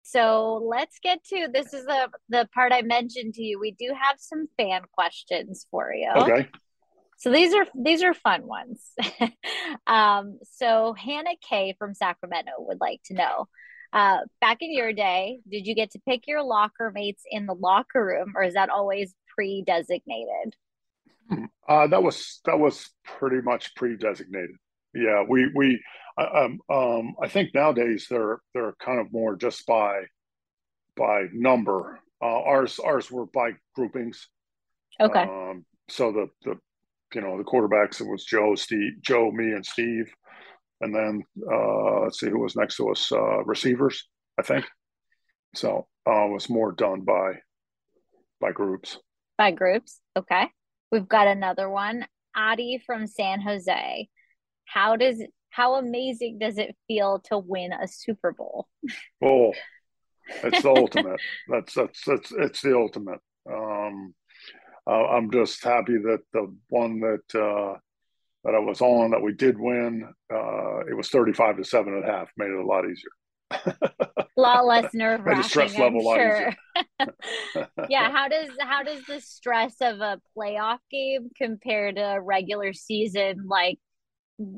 So 0.02 0.60
let's 0.68 0.98
get 0.98 1.22
to 1.26 1.46
this 1.52 1.72
is 1.72 1.84
the 1.84 2.08
the 2.28 2.48
part 2.52 2.72
I 2.72 2.82
mentioned 2.82 3.34
to 3.34 3.42
you. 3.42 3.60
We 3.60 3.70
do 3.70 3.94
have 3.96 4.16
some 4.18 4.48
fan 4.56 4.82
questions 4.92 5.68
for 5.70 5.92
you. 5.94 6.10
Okay. 6.16 6.48
So 7.18 7.30
these 7.30 7.54
are 7.54 7.66
these 7.80 8.02
are 8.02 8.12
fun 8.12 8.44
ones. 8.44 8.90
um, 9.86 10.40
so 10.42 10.94
Hannah 10.98 11.36
K 11.48 11.76
from 11.78 11.94
Sacramento 11.94 12.50
would 12.58 12.80
like 12.80 13.02
to 13.04 13.14
know. 13.14 13.46
Uh, 13.92 14.18
back 14.40 14.58
in 14.60 14.72
your 14.72 14.92
day, 14.92 15.40
did 15.50 15.66
you 15.66 15.74
get 15.74 15.90
to 15.92 16.00
pick 16.08 16.26
your 16.26 16.42
locker 16.42 16.90
mates 16.94 17.22
in 17.30 17.46
the 17.46 17.54
locker 17.54 18.04
room, 18.04 18.32
or 18.36 18.42
is 18.42 18.54
that 18.54 18.68
always 18.68 19.14
pre-designated? 19.34 20.54
Hmm. 21.30 21.44
Uh, 21.68 21.86
that 21.88 22.02
was 22.02 22.40
that 22.44 22.58
was 22.58 22.90
pretty 23.04 23.40
much 23.40 23.74
pre-designated. 23.74 24.56
Yeah, 24.94 25.24
we 25.28 25.50
we 25.54 25.82
um, 26.18 26.60
um, 26.70 27.14
I 27.22 27.28
think 27.28 27.54
nowadays 27.54 28.06
they're 28.08 28.38
they're 28.54 28.74
kind 28.80 29.00
of 29.00 29.12
more 29.12 29.36
just 29.36 29.66
by 29.66 30.04
by 30.96 31.24
number. 31.32 32.00
Uh, 32.22 32.42
ours 32.42 32.78
ours 32.78 33.10
were 33.10 33.26
by 33.26 33.52
groupings. 33.74 34.28
Okay. 35.00 35.22
Um, 35.22 35.64
so 35.88 36.12
the 36.12 36.28
the 36.44 36.58
you 37.14 37.20
know 37.20 37.36
the 37.36 37.44
quarterbacks 37.44 38.00
it 38.00 38.08
was 38.08 38.24
Joe, 38.24 38.54
Steve, 38.54 38.92
Joe, 39.02 39.30
me, 39.30 39.52
and 39.52 39.64
Steve, 39.64 40.12
and 40.80 40.94
then 40.94 41.22
uh, 41.50 42.00
let's 42.00 42.20
see 42.20 42.28
who 42.28 42.40
was 42.40 42.56
next 42.56 42.76
to 42.76 42.90
us. 42.90 43.10
Uh, 43.10 43.44
receivers, 43.44 44.08
I 44.38 44.42
think. 44.42 44.64
So 45.54 45.86
uh, 46.06 46.26
it 46.26 46.32
was 46.32 46.50
more 46.50 46.72
done 46.72 47.02
by 47.02 47.40
by 48.40 48.52
groups. 48.52 48.98
By 49.38 49.50
groups. 49.50 50.00
Okay. 50.16 50.48
We've 50.92 51.08
got 51.08 51.26
another 51.26 51.68
one. 51.68 52.06
Adi 52.34 52.82
from 52.84 53.06
San 53.06 53.40
Jose. 53.40 54.08
How 54.66 54.96
does 54.96 55.22
how 55.50 55.76
amazing 55.76 56.38
does 56.38 56.58
it 56.58 56.76
feel 56.86 57.20
to 57.30 57.38
win 57.38 57.72
a 57.72 57.88
Super 57.88 58.32
Bowl? 58.32 58.68
Oh, 59.24 59.52
it's 60.28 60.62
the 60.62 60.68
ultimate. 60.76 61.20
That's 61.48 61.74
that's 61.74 62.04
that's 62.04 62.32
it's 62.32 62.62
the 62.62 62.76
ultimate. 62.76 63.20
Um, 63.50 64.14
uh, 64.86 65.06
I'm 65.06 65.30
just 65.30 65.64
happy 65.64 65.96
that 65.98 66.20
the 66.32 66.54
one 66.68 67.00
that 67.00 67.40
uh, 67.40 67.78
that 68.46 68.54
I 68.54 68.60
was 68.60 68.80
on 68.80 69.10
that 69.10 69.20
we 69.20 69.32
did 69.32 69.58
win. 69.58 70.08
Uh, 70.32 70.78
it 70.88 70.96
was 70.96 71.08
35 71.08 71.56
to 71.58 71.64
seven 71.64 71.94
and 71.94 72.04
a 72.04 72.06
half. 72.06 72.30
Made 72.36 72.50
it 72.50 72.58
a 72.58 72.64
lot 72.64 72.84
easier. 72.84 73.10
a 73.76 74.26
lot 74.36 74.64
less 74.66 74.88
nerve 74.94 75.24
wracking. 75.24 75.42
stress 75.42 75.76
level 75.76 76.00
sure. 76.14 76.54
yeah. 77.88 78.10
How 78.10 78.28
does 78.28 78.48
how 78.60 78.84
does 78.84 79.04
the 79.06 79.20
stress 79.20 79.74
of 79.80 80.00
a 80.00 80.20
playoff 80.36 80.78
game 80.90 81.28
compare 81.36 81.92
to 81.92 82.00
a 82.00 82.20
regular 82.20 82.72
season 82.72 83.46
like 83.48 83.78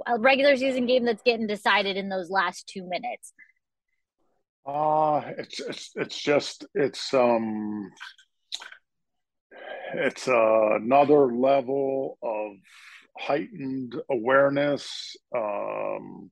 a 0.06 0.18
regular 0.18 0.56
season 0.56 0.86
game 0.86 1.04
that's 1.04 1.22
getting 1.22 1.46
decided 1.46 1.96
in 1.96 2.10
those 2.10 2.30
last 2.30 2.66
two 2.66 2.86
minutes? 2.86 3.32
Uh 4.66 5.22
it's 5.38 5.60
it's 5.60 5.92
it's 5.96 6.22
just 6.22 6.66
it's 6.74 7.14
um 7.14 7.90
it's 9.94 10.28
uh, 10.28 10.76
another 10.76 11.34
level 11.34 12.18
of 12.22 12.52
heightened 13.18 13.94
awareness. 14.10 15.16
Um, 15.34 16.30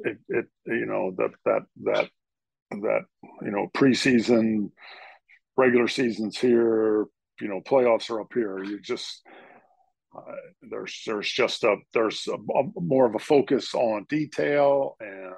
it, 0.00 0.18
it, 0.28 0.46
you 0.66 0.86
know 0.86 1.14
that 1.16 1.30
that 1.44 1.62
that 1.84 2.10
that 2.70 3.02
you 3.42 3.50
know 3.50 3.68
preseason, 3.74 4.70
regular 5.56 5.88
seasons 5.88 6.38
here, 6.38 7.06
you 7.40 7.48
know 7.48 7.60
playoffs 7.60 8.10
are 8.10 8.20
up 8.20 8.32
here. 8.34 8.62
You 8.62 8.80
just 8.80 9.22
uh, 10.16 10.32
there's 10.62 11.02
there's 11.06 11.30
just 11.30 11.64
a 11.64 11.76
there's 11.92 12.26
a, 12.28 12.34
a, 12.34 12.62
more 12.80 13.06
of 13.06 13.14
a 13.14 13.20
focus 13.20 13.74
on 13.74 14.06
detail 14.08 14.96
and 15.00 15.34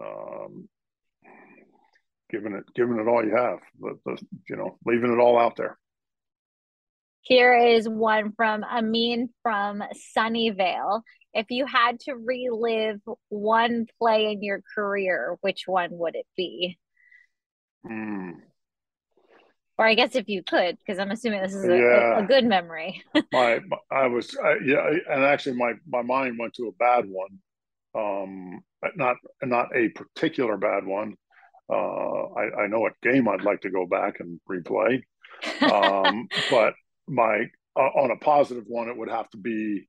um, 0.00 0.68
giving 2.30 2.52
it 2.52 2.64
giving 2.74 2.98
it 2.98 3.08
all 3.08 3.24
you 3.24 3.34
have 3.34 3.58
the, 3.80 3.98
the, 4.04 4.26
you 4.48 4.56
know 4.56 4.78
leaving 4.84 5.12
it 5.12 5.20
all 5.20 5.38
out 5.38 5.56
there 5.56 5.78
here 7.26 7.56
is 7.56 7.88
one 7.88 8.32
from 8.36 8.62
amin 8.62 9.30
from 9.42 9.82
sunnyvale. 10.16 11.02
If 11.34 11.46
you 11.50 11.66
had 11.66 11.98
to 12.00 12.14
relive 12.14 13.00
one 13.28 13.86
play 13.98 14.30
in 14.30 14.42
your 14.42 14.62
career 14.74 15.36
which 15.40 15.64
one 15.66 15.88
would 15.92 16.14
it 16.14 16.26
be? 16.36 16.78
Mm. 17.84 18.32
or 19.78 19.86
i 19.86 19.94
guess 19.94 20.16
if 20.16 20.28
you 20.28 20.42
could 20.42 20.76
because 20.78 20.98
i'm 20.98 21.12
assuming 21.12 21.40
this 21.40 21.54
is 21.54 21.64
a, 21.64 21.78
yeah. 21.78 22.18
a, 22.18 22.24
a 22.24 22.26
good 22.26 22.44
memory. 22.44 23.00
My, 23.32 23.60
i 23.92 24.08
was 24.08 24.36
I, 24.42 24.56
yeah 24.64 24.90
and 25.08 25.24
actually 25.24 25.56
my 25.56 25.74
my 25.86 26.02
mind 26.02 26.36
went 26.38 26.54
to 26.54 26.66
a 26.66 26.72
bad 26.72 27.04
one. 27.06 27.38
Um 27.94 28.60
not 28.96 29.16
not 29.42 29.68
a 29.74 29.88
particular 29.90 30.56
bad 30.56 30.84
one. 30.84 31.14
Uh, 31.68 32.32
I, 32.34 32.62
I 32.62 32.66
know 32.68 32.80
what 32.80 33.00
game 33.02 33.28
I'd 33.28 33.42
like 33.42 33.62
to 33.62 33.70
go 33.70 33.86
back 33.86 34.20
and 34.20 34.40
replay, 34.48 35.02
um, 35.62 36.28
but 36.48 36.74
my 37.08 37.46
uh, 37.76 37.80
on 37.80 38.10
a 38.10 38.16
positive 38.16 38.64
one, 38.66 38.88
it 38.88 38.96
would 38.96 39.10
have 39.10 39.28
to 39.30 39.36
be 39.36 39.88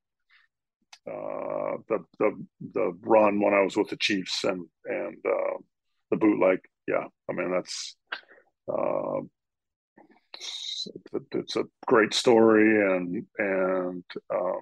uh, 1.08 1.78
the 1.88 2.00
the 2.20 2.46
the 2.74 2.98
run 3.02 3.42
when 3.42 3.54
I 3.54 3.62
was 3.62 3.78
with 3.78 3.90
the 3.90 3.98
Chiefs 3.98 4.44
and 4.44 4.66
and 4.86 5.18
uh, 5.26 5.58
the 6.12 6.18
bootleg. 6.18 6.60
Yeah, 6.88 7.06
I 7.30 7.34
mean 7.34 7.52
that's 7.52 7.96
uh, 8.72 9.22
it's, 10.34 10.88
it's, 11.32 11.56
a 11.56 11.64
great 11.86 12.14
story 12.14 12.96
and 12.96 13.26
and 13.38 14.04
um, 14.34 14.62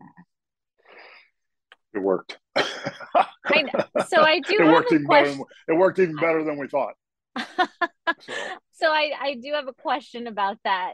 it 1.94 2.00
worked. 2.00 2.38
I 2.56 3.62
know. 3.62 4.04
So 4.08 4.22
I 4.22 4.40
do. 4.40 4.56
it 4.60 4.66
worked 4.66 4.92
even 4.92 5.06
question. 5.06 5.38
better. 5.38 5.46
Than, 5.68 5.76
it 5.76 5.80
worked 5.80 6.00
even 6.00 6.16
better 6.16 6.44
than 6.44 6.58
we 6.58 6.68
thought 6.68 6.94
so. 7.38 7.66
so 8.72 8.88
I, 8.88 9.12
I 9.20 9.36
do 9.36 9.54
have 9.54 9.68
a 9.68 9.74
question 9.74 10.28
about 10.28 10.58
that. 10.64 10.94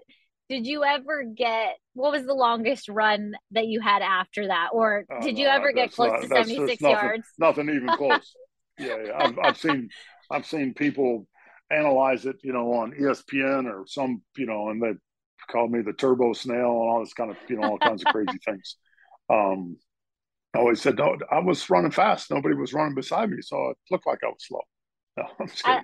Did 0.51 0.67
you 0.67 0.83
ever 0.83 1.23
get 1.23 1.77
what 1.93 2.11
was 2.11 2.25
the 2.25 2.33
longest 2.33 2.89
run 2.89 3.35
that 3.51 3.67
you 3.67 3.79
had 3.79 4.01
after 4.01 4.47
that, 4.47 4.71
or 4.73 5.05
oh, 5.09 5.21
did 5.21 5.37
you 5.37 5.45
no, 5.45 5.51
ever 5.51 5.71
get 5.71 5.93
close 5.93 6.11
not, 6.11 6.21
to 6.23 6.27
seventy 6.27 6.67
six 6.67 6.81
yards? 6.81 7.25
Nothing 7.39 7.69
even 7.69 7.87
close. 7.97 8.35
yeah, 8.77 8.97
yeah. 9.05 9.11
I've, 9.17 9.39
I've 9.39 9.57
seen 9.57 9.87
I've 10.29 10.45
seen 10.45 10.73
people 10.73 11.25
analyze 11.71 12.25
it, 12.25 12.35
you 12.43 12.51
know, 12.51 12.73
on 12.73 12.91
ESPN 12.91 13.63
or 13.63 13.85
some, 13.87 14.23
you 14.35 14.45
know, 14.45 14.67
and 14.71 14.83
they 14.83 14.91
called 15.49 15.71
me 15.71 15.81
the 15.83 15.93
turbo 15.93 16.33
snail 16.33 16.57
and 16.57 16.89
all 16.89 16.99
this 16.99 17.13
kind 17.13 17.31
of, 17.31 17.37
you 17.47 17.55
know, 17.55 17.69
all 17.69 17.77
kinds 17.77 18.03
of 18.05 18.11
crazy 18.11 18.37
things. 18.45 18.75
Um, 19.29 19.77
I 20.53 20.59
always 20.59 20.81
said, 20.81 20.97
no, 20.97 21.17
I 21.31 21.39
was 21.39 21.69
running 21.69 21.91
fast. 21.91 22.29
Nobody 22.29 22.55
was 22.55 22.73
running 22.73 22.95
beside 22.95 23.29
me, 23.29 23.37
so 23.41 23.69
it 23.69 23.77
looked 23.89 24.05
like 24.05 24.19
I 24.21 24.27
was 24.27 24.45
slow. 24.45 24.59
No, 25.17 25.25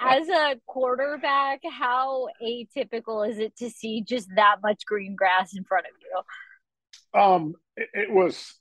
As 0.00 0.28
a 0.28 0.56
quarterback, 0.66 1.60
how 1.70 2.28
atypical 2.42 3.28
is 3.28 3.38
it 3.38 3.56
to 3.56 3.70
see 3.70 4.02
just 4.02 4.28
that 4.36 4.56
much 4.62 4.84
green 4.86 5.16
grass 5.16 5.56
in 5.56 5.64
front 5.64 5.86
of 5.86 5.92
you? 6.00 7.20
Um, 7.20 7.54
it, 7.76 7.88
it 7.94 8.12
was, 8.12 8.54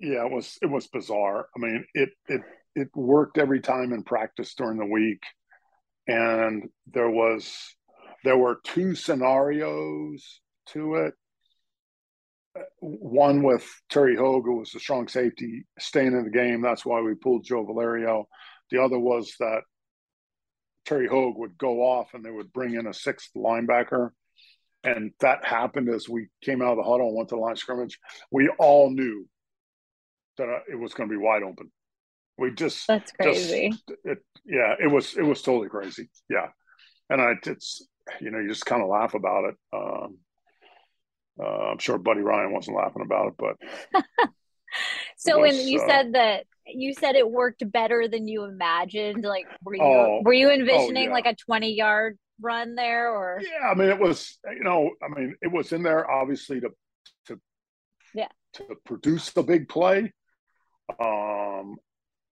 yeah, 0.00 0.26
it 0.26 0.30
was 0.30 0.58
it 0.62 0.66
was 0.66 0.86
bizarre. 0.88 1.46
I 1.56 1.58
mean, 1.58 1.84
it 1.94 2.10
it 2.28 2.42
it 2.74 2.88
worked 2.94 3.38
every 3.38 3.60
time 3.60 3.92
in 3.92 4.02
practice 4.02 4.54
during 4.54 4.78
the 4.78 4.86
week, 4.86 5.22
and 6.06 6.68
there 6.86 7.10
was 7.10 7.56
there 8.24 8.36
were 8.36 8.60
two 8.64 8.94
scenarios 8.94 10.40
to 10.66 10.96
it 10.96 11.14
one 12.80 13.42
with 13.42 13.64
Terry 13.88 14.16
Hoage, 14.16 14.44
who 14.44 14.58
was 14.58 14.74
a 14.74 14.80
strong 14.80 15.08
safety, 15.08 15.64
staying 15.78 16.12
in 16.12 16.24
the 16.24 16.30
game. 16.30 16.62
That's 16.62 16.84
why 16.84 17.00
we 17.00 17.14
pulled 17.14 17.44
Joe 17.44 17.64
Valerio. 17.64 18.28
The 18.70 18.82
other 18.82 18.98
was 18.98 19.34
that 19.40 19.62
Terry 20.84 21.06
Hoage 21.06 21.34
would 21.36 21.58
go 21.58 21.80
off 21.82 22.14
and 22.14 22.24
they 22.24 22.30
would 22.30 22.52
bring 22.52 22.74
in 22.74 22.86
a 22.86 22.94
sixth 22.94 23.30
linebacker. 23.36 24.10
And 24.82 25.12
that 25.20 25.44
happened 25.44 25.88
as 25.90 26.08
we 26.08 26.28
came 26.42 26.62
out 26.62 26.72
of 26.72 26.78
the 26.78 26.90
huddle 26.90 27.08
and 27.08 27.16
went 27.16 27.28
to 27.28 27.34
the 27.34 27.40
line 27.40 27.56
scrimmage. 27.56 27.98
We 28.30 28.48
all 28.58 28.90
knew 28.90 29.28
that 30.38 30.48
uh, 30.48 30.60
it 30.70 30.76
was 30.76 30.94
going 30.94 31.08
to 31.08 31.12
be 31.12 31.22
wide 31.22 31.42
open. 31.42 31.70
We 32.38 32.52
just 32.52 32.86
that's 32.86 33.12
crazy. 33.12 33.70
Just, 33.70 34.00
it, 34.04 34.18
yeah, 34.46 34.74
it 34.82 34.90
was 34.90 35.14
it 35.14 35.22
was 35.22 35.42
totally 35.42 35.68
crazy. 35.68 36.08
Yeah, 36.30 36.46
and 37.10 37.20
I 37.20 37.32
it's 37.44 37.86
you 38.18 38.30
know 38.30 38.38
you 38.38 38.48
just 38.48 38.64
kind 38.64 38.82
of 38.82 38.88
laugh 38.88 39.12
about 39.12 39.44
it. 39.44 39.56
Um, 39.74 40.18
I'm 41.44 41.78
sure 41.78 41.98
Buddy 41.98 42.20
Ryan 42.20 42.52
wasn't 42.52 42.76
laughing 42.76 43.02
about 43.02 43.28
it, 43.28 43.34
but. 43.38 43.56
so 45.16 45.40
was, 45.40 45.56
when 45.56 45.66
you 45.66 45.80
uh, 45.80 45.86
said 45.86 46.12
that 46.14 46.46
you 46.66 46.94
said 46.94 47.16
it 47.16 47.28
worked 47.28 47.68
better 47.70 48.06
than 48.08 48.28
you 48.28 48.44
imagined, 48.44 49.24
like 49.24 49.46
were 49.64 49.74
you 49.74 49.82
oh, 49.82 50.22
were 50.24 50.32
you 50.32 50.48
oh, 50.48 50.52
envisioning 50.52 51.04
oh, 51.04 51.08
yeah. 51.08 51.12
like 51.12 51.26
a 51.26 51.34
20 51.34 51.74
yard 51.74 52.18
run 52.40 52.74
there 52.74 53.10
or 53.14 53.40
yeah 53.42 53.68
i 53.68 53.74
mean 53.74 53.88
it 53.88 53.98
was 53.98 54.38
you 54.52 54.64
know 54.64 54.90
i 55.02 55.08
mean 55.08 55.34
it 55.42 55.52
was 55.52 55.72
in 55.72 55.82
there 55.82 56.10
obviously 56.10 56.60
to 56.60 56.70
to 57.26 57.38
yeah 58.14 58.28
to 58.52 58.64
produce 58.84 59.30
the 59.30 59.42
big 59.42 59.68
play 59.68 60.12
um 61.00 61.76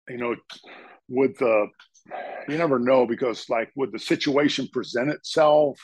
you 0.07 0.17
know 0.17 0.35
would 1.09 1.37
the 1.37 1.67
you 2.47 2.57
never 2.57 2.79
know 2.79 3.05
because 3.05 3.49
like 3.49 3.69
would 3.75 3.91
the 3.91 3.99
situation 3.99 4.67
present 4.71 5.09
itself 5.09 5.79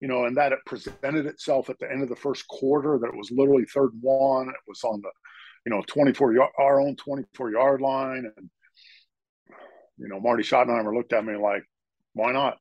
you 0.00 0.08
know 0.08 0.24
and 0.24 0.36
that 0.36 0.52
it 0.52 0.58
presented 0.66 1.26
itself 1.26 1.70
at 1.70 1.78
the 1.78 1.90
end 1.90 2.02
of 2.02 2.08
the 2.08 2.16
first 2.16 2.46
quarter 2.48 2.98
that 2.98 3.08
it 3.08 3.16
was 3.16 3.30
literally 3.30 3.64
third 3.64 3.92
and 3.92 4.02
one. 4.02 4.48
It 4.48 4.54
was 4.66 4.82
on 4.84 5.00
the 5.00 5.10
you 5.66 5.70
know 5.70 5.82
24 5.86 6.32
yard 6.34 6.50
our 6.58 6.80
own 6.80 6.96
24 6.96 7.52
yard 7.52 7.80
line. 7.80 8.30
And 8.36 8.50
you 9.98 10.08
know 10.08 10.20
marty 10.20 10.42
schottenheimer 10.42 10.94
looked 10.94 11.12
at 11.12 11.24
me 11.24 11.36
like 11.36 11.62
why 12.14 12.32
not? 12.32 12.58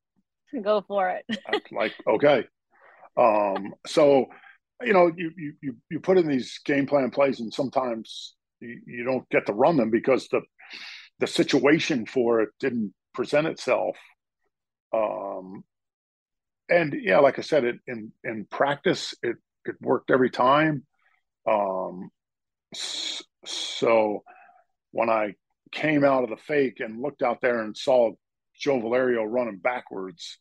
Go 0.62 0.84
for 0.86 1.08
it. 1.08 1.24
Like 1.72 1.94
okay. 2.06 2.44
Um 3.16 3.74
so 3.86 4.26
you 4.82 4.92
know 4.92 5.10
you 5.16 5.32
you 5.62 5.76
you 5.90 6.00
put 6.00 6.18
in 6.18 6.28
these 6.28 6.60
game 6.64 6.86
plan 6.86 7.10
plays 7.10 7.40
and 7.40 7.52
sometimes 7.52 8.34
you, 8.60 8.80
you 8.86 9.04
don't 9.04 9.28
get 9.30 9.46
to 9.46 9.52
run 9.52 9.76
them 9.76 9.90
because 9.90 10.28
the 10.28 10.42
the 11.20 11.26
situation 11.26 12.04
for 12.04 12.40
it 12.40 12.50
didn't 12.58 12.92
present 13.14 13.46
itself. 13.46 13.96
Um, 14.92 15.64
and 16.72 16.94
yeah, 17.02 17.18
like 17.18 17.38
I 17.38 17.42
said, 17.42 17.64
it 17.64 17.76
in 17.86 18.12
in 18.24 18.46
practice 18.46 19.14
it 19.22 19.36
it 19.64 19.76
worked 19.80 20.10
every 20.10 20.30
time. 20.30 20.84
Um, 21.46 22.10
so 22.74 24.22
when 24.92 25.10
I 25.10 25.34
came 25.72 26.04
out 26.04 26.24
of 26.24 26.30
the 26.30 26.36
fake 26.36 26.80
and 26.80 27.00
looked 27.00 27.22
out 27.22 27.40
there 27.40 27.62
and 27.62 27.76
saw 27.76 28.12
Joe 28.58 28.80
Valerio 28.80 29.24
running 29.24 29.58
backwards, 29.58 30.38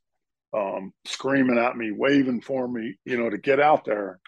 um, 0.54 0.94
screaming 1.06 1.58
at 1.58 1.78
me, 1.78 1.92
waving 1.92 2.42
for 2.42 2.68
me, 2.68 2.96
you 3.06 3.18
know, 3.18 3.30
to 3.30 3.38
get 3.38 3.60
out 3.60 3.86
there. 3.86 4.20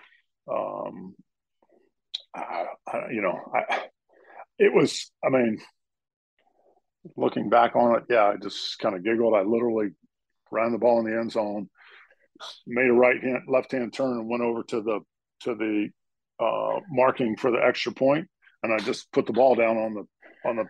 Um, 0.52 1.16
I, 2.36 2.66
I, 2.88 3.12
you 3.12 3.22
know, 3.22 3.40
I, 3.54 3.84
it 4.58 4.74
was, 4.74 5.12
I 5.24 5.30
mean, 5.30 5.60
looking 7.16 7.50
back 7.50 7.76
on 7.76 7.98
it, 7.98 8.04
yeah, 8.10 8.26
I 8.26 8.38
just 8.38 8.80
kind 8.80 8.96
of 8.96 9.04
giggled. 9.04 9.36
I 9.36 9.42
literally 9.42 9.90
ran 10.52 10.72
the 10.72 10.78
ball 10.78 11.00
in 11.00 11.12
the 11.12 11.20
end 11.20 11.32
zone, 11.32 11.70
made 12.68 12.90
a 12.90 12.94
right 12.94 13.22
hand, 13.22 13.44
left 13.48 13.72
hand 13.72 13.94
turn, 13.94 14.12
and 14.12 14.30
went 14.30 14.44
over 14.44 14.64
to 14.64 14.82
the 14.82 15.00
to 15.42 15.56
the 15.56 15.90
uh, 16.44 16.80
marking 16.90 17.36
for 17.38 17.52
the 17.52 17.64
extra 17.64 17.92
point, 17.92 18.28
and 18.64 18.74
I 18.74 18.78
just 18.80 19.12
put 19.12 19.26
the 19.26 19.34
ball 19.34 19.56
down 19.56 19.78
on 19.78 19.94
the 19.94 20.50
on 20.50 20.56
the 20.58 20.66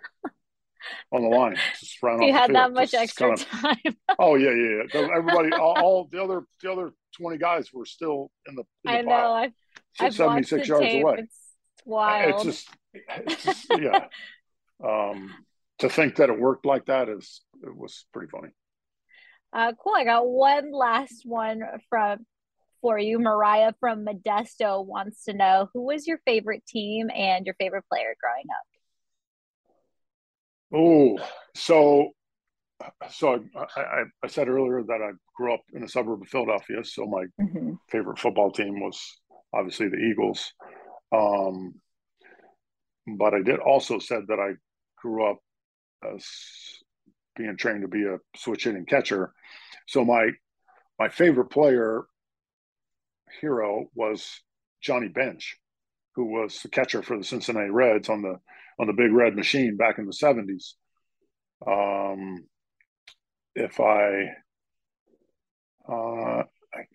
on 1.12 1.22
the 1.22 1.30
line. 1.30 1.56
Just 1.80 2.02
ran 2.02 2.22
you 2.22 2.34
had 2.34 2.54
that 2.54 2.74
much 2.74 2.92
just 2.92 3.04
extra 3.04 3.36
kind 3.36 3.40
of, 3.40 3.50
time. 3.50 3.98
oh 4.20 4.36
yeah, 4.36 4.52
yeah. 4.52 4.84
yeah. 4.94 5.08
Everybody, 5.16 5.52
all, 5.54 5.78
all, 5.78 6.10
the 6.12 6.22
other 6.22 6.44
the 6.62 6.72
other 6.72 6.92
twenty 7.16 7.38
guys 7.38 7.72
were 7.74 7.86
still 7.86 8.32
in 8.48 8.56
the. 8.56 8.64
In 8.86 8.92
the 8.92 8.92
I 8.92 9.02
know. 9.02 9.10
Pile, 9.10 9.34
I've, 9.34 9.52
I've 10.00 10.14
seventy 10.14 10.44
six 10.44 10.68
yards 10.68 10.86
tape. 10.86 11.04
away. 11.04 11.16
It's 11.20 11.38
wild. 11.86 12.48
It's 12.48 12.64
just, 12.64 12.70
it's 12.94 13.44
just 13.44 13.68
yeah. 13.80 14.06
Um, 14.84 15.34
to 15.80 15.90
think 15.90 16.18
that 16.18 16.30
it 16.30 16.38
worked 16.38 16.66
like 16.66 16.88
that 16.88 17.08
is 17.08 17.40
it 17.62 17.74
was 17.74 18.06
pretty 18.12 18.30
funny. 18.30 18.50
Uh, 19.54 19.74
cool. 19.82 19.94
I 19.96 20.04
got 20.04 20.28
one 20.28 20.72
last 20.72 21.22
one 21.26 21.62
from 21.90 22.26
for 22.82 22.98
you. 22.98 23.20
Mariah 23.20 23.74
from 23.80 24.06
Modesto 24.06 24.86
wants 24.86 25.26
to 25.26 25.34
know 25.34 25.70
who 25.74 25.86
was 25.86 26.08
your 26.08 26.18
favorite 26.26 26.66
team 26.66 27.10
and 27.12 27.46
your 27.46 27.56
favorite 27.56 27.86
player 27.88 28.16
growing 28.20 28.46
up. 28.50 28.66
Oh, 30.76 31.20
so 31.56 32.10
so 33.12 33.44
I, 33.56 33.80
I, 33.80 34.04
I, 34.24 34.28
said 34.28 34.50
earlier 34.50 34.84
that 34.84 35.02
I 35.02 35.12
grew 35.36 35.54
up 35.54 35.62
in 35.74 35.84
a 35.84 35.88
suburb 35.88 36.22
of 36.24 36.28
Philadelphia, 36.28 36.84
so 36.84 37.06
my 37.06 37.26
mm-hmm. 37.40 37.74
favorite 37.90 38.20
football 38.20 38.52
team 38.52 38.82
was 38.82 39.00
obviously 39.54 39.88
the 39.88 39.98
Eagles. 39.98 40.52
Um, 41.12 41.76
but 43.18 43.34
I 43.34 43.42
did 43.42 43.60
also 43.60 44.00
said 44.00 44.24
that 44.28 44.40
I 44.40 44.54
grew 44.98 45.30
up 45.30 45.38
as 46.04 46.26
being 47.36 47.58
trained 47.58 47.82
to 47.82 47.88
be 47.88 48.04
a 48.04 48.18
switch 48.36 48.66
hitting 48.66 48.86
catcher. 48.86 49.34
So 49.88 50.06
my 50.06 50.30
my 51.00 51.10
favorite 51.10 51.50
player 51.50 52.04
hero 53.42 53.88
was 53.96 54.42
Johnny 54.82 55.08
Bench, 55.08 55.58
who 56.16 56.26
was 56.26 56.62
the 56.62 56.70
catcher 56.70 57.02
for 57.02 57.18
the 57.18 57.24
Cincinnati 57.24 57.70
Reds 57.70 58.10
on 58.10 58.22
the 58.22 58.40
on 58.80 58.88
the 58.88 58.94
Big 58.94 59.12
Red 59.12 59.36
Machine 59.36 59.78
back 59.78 59.98
in 59.98 60.06
the 60.06 60.14
seventies. 60.14 60.76
Um, 61.66 62.46
if 63.56 63.80
I 63.80 64.36
uh, 65.90 66.44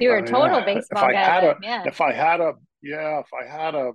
you 0.01 0.11
were 0.11 0.19
a 0.19 0.27
total 0.27 0.63
baseball 0.63 1.09
if 1.09 1.13
guy. 1.13 1.41
A, 1.41 1.55
yeah. 1.63 1.83
If 1.87 2.01
I 2.01 2.13
had 2.13 2.41
a 2.41 2.55
yeah, 2.83 3.21
if 3.21 3.29
I 3.35 3.51
had 3.51 3.75
a, 3.75 3.93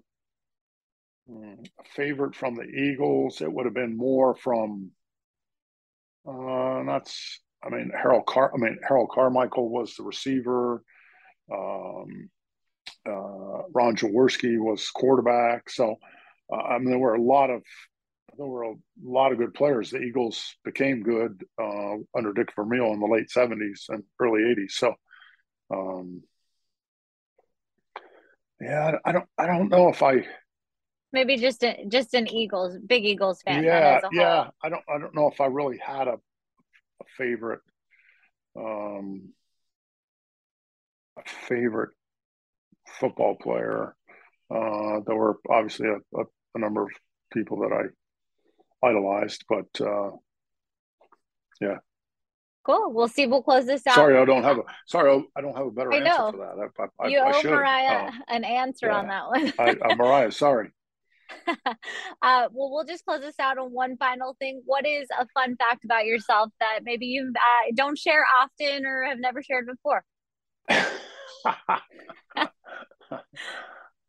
a 1.29 1.84
favorite 1.95 2.36
from 2.36 2.56
the 2.56 2.63
Eagles, 2.63 3.41
it 3.41 3.51
would 3.51 3.65
have 3.65 3.73
been 3.73 3.97
more 3.97 4.36
from 4.36 4.91
uh, 6.27 6.83
that's, 6.86 7.39
I 7.63 7.69
mean, 7.69 7.91
Harold 7.95 8.25
Car. 8.25 8.51
I 8.53 8.57
mean, 8.57 8.77
Harold 8.88 9.09
Carmichael 9.13 9.69
was 9.69 9.95
the 9.95 10.03
receiver. 10.03 10.83
Um, 11.51 12.29
uh, 13.07 13.63
Ron 13.73 13.95
Jaworski 13.95 14.57
was 14.57 14.89
quarterback. 14.89 15.69
So, 15.69 15.95
uh, 16.51 16.55
I 16.55 16.79
mean, 16.79 16.89
there 16.89 16.99
were 16.99 17.15
a 17.15 17.21
lot 17.21 17.49
of 17.49 17.62
there 18.38 18.47
were 18.47 18.63
a 18.63 18.75
lot 19.03 19.31
of 19.31 19.38
good 19.38 19.53
players. 19.53 19.91
The 19.91 19.99
Eagles 19.99 20.55
became 20.65 21.03
good 21.03 21.43
uh, 21.62 21.95
under 22.15 22.33
Dick 22.33 22.49
Vermeil 22.55 22.93
in 22.93 22.99
the 22.99 23.05
late 23.05 23.29
'70s 23.29 23.89
and 23.89 24.03
early 24.19 24.41
'80s. 24.41 24.71
So, 24.71 24.95
um, 25.71 26.23
yeah, 28.59 28.93
I 29.05 29.12
don't, 29.12 29.25
I 29.38 29.45
don't 29.45 29.69
know 29.69 29.89
if 29.89 30.01
I 30.01 30.25
maybe 31.13 31.38
just 31.38 31.63
a, 31.63 31.86
just 31.88 32.13
an 32.13 32.28
Eagles, 32.28 32.78
big 32.86 33.06
Eagles 33.06 33.41
fan. 33.43 33.63
Yeah, 33.63 34.02
yeah. 34.12 34.49
I 34.62 34.69
don't 34.69 34.84
I 34.89 34.97
don't 34.97 35.15
know 35.15 35.30
if 35.32 35.39
I 35.39 35.45
really 35.45 35.78
had 35.78 36.08
a, 36.08 36.15
a 36.15 37.06
favorite 37.17 37.62
um 38.58 39.30
a 41.17 41.21
favorite 41.47 41.91
football 42.99 43.36
player. 43.36 43.95
Uh, 44.54 44.99
there 45.06 45.15
were 45.15 45.39
obviously 45.49 45.88
a, 45.88 45.95
a, 46.19 46.23
a, 46.56 46.60
number 46.60 46.84
of 46.84 46.89
people 47.32 47.60
that 47.62 47.71
I 47.71 48.88
idolized, 48.88 49.45
but 49.49 49.65
uh, 49.82 50.12
yeah. 51.62 51.78
Cool. 52.65 52.93
We'll 52.93 53.08
see. 53.08 53.26
We'll 53.26 53.41
close 53.41 53.65
this 53.65 53.86
out. 53.88 53.95
Sorry, 53.95 54.17
I 54.17 54.26
don't 54.26 54.43
have 54.43 54.58
a. 54.58 54.62
Sorry, 54.88 55.26
I 55.36 55.41
don't 55.41 55.58
have 55.58 55.67
a 55.67 55.71
better 55.71 55.91
I 55.93 55.97
answer 55.97 56.38
for 56.38 56.71
that. 56.78 56.89
I, 56.99 57.04
I, 57.04 57.08
you 57.10 57.19
I, 57.19 57.32
owe 57.34 57.43
Mariah 57.43 58.08
uh, 58.08 58.12
an 58.30 58.43
answer 58.43 58.88
yeah. 58.88 58.97
on 58.97 59.08
that 59.08 59.28
one. 59.28 59.54
I, 59.60 59.95
Mariah, 59.95 60.32
sorry. 60.32 60.71
uh, 61.47 62.47
well, 62.51 62.71
we'll 62.71 62.86
just 62.86 63.05
close 63.05 63.21
this 63.21 63.39
out 63.39 63.57
on 63.57 63.71
one 63.71 63.95
final 63.97 64.36
thing. 64.39 64.62
What 64.65 64.86
is 64.86 65.07
a 65.19 65.25
fun 65.33 65.55
fact 65.55 65.83
about 65.86 66.05
yourself 66.05 66.51
that 66.59 66.81
maybe 66.83 67.07
you 67.07 67.33
uh, 67.36 67.71
don't 67.75 67.97
share 67.97 68.23
often 68.41 68.86
or 68.86 69.03
have 69.03 69.19
never 69.19 69.41
shared 69.41 69.67
before? 69.67 70.03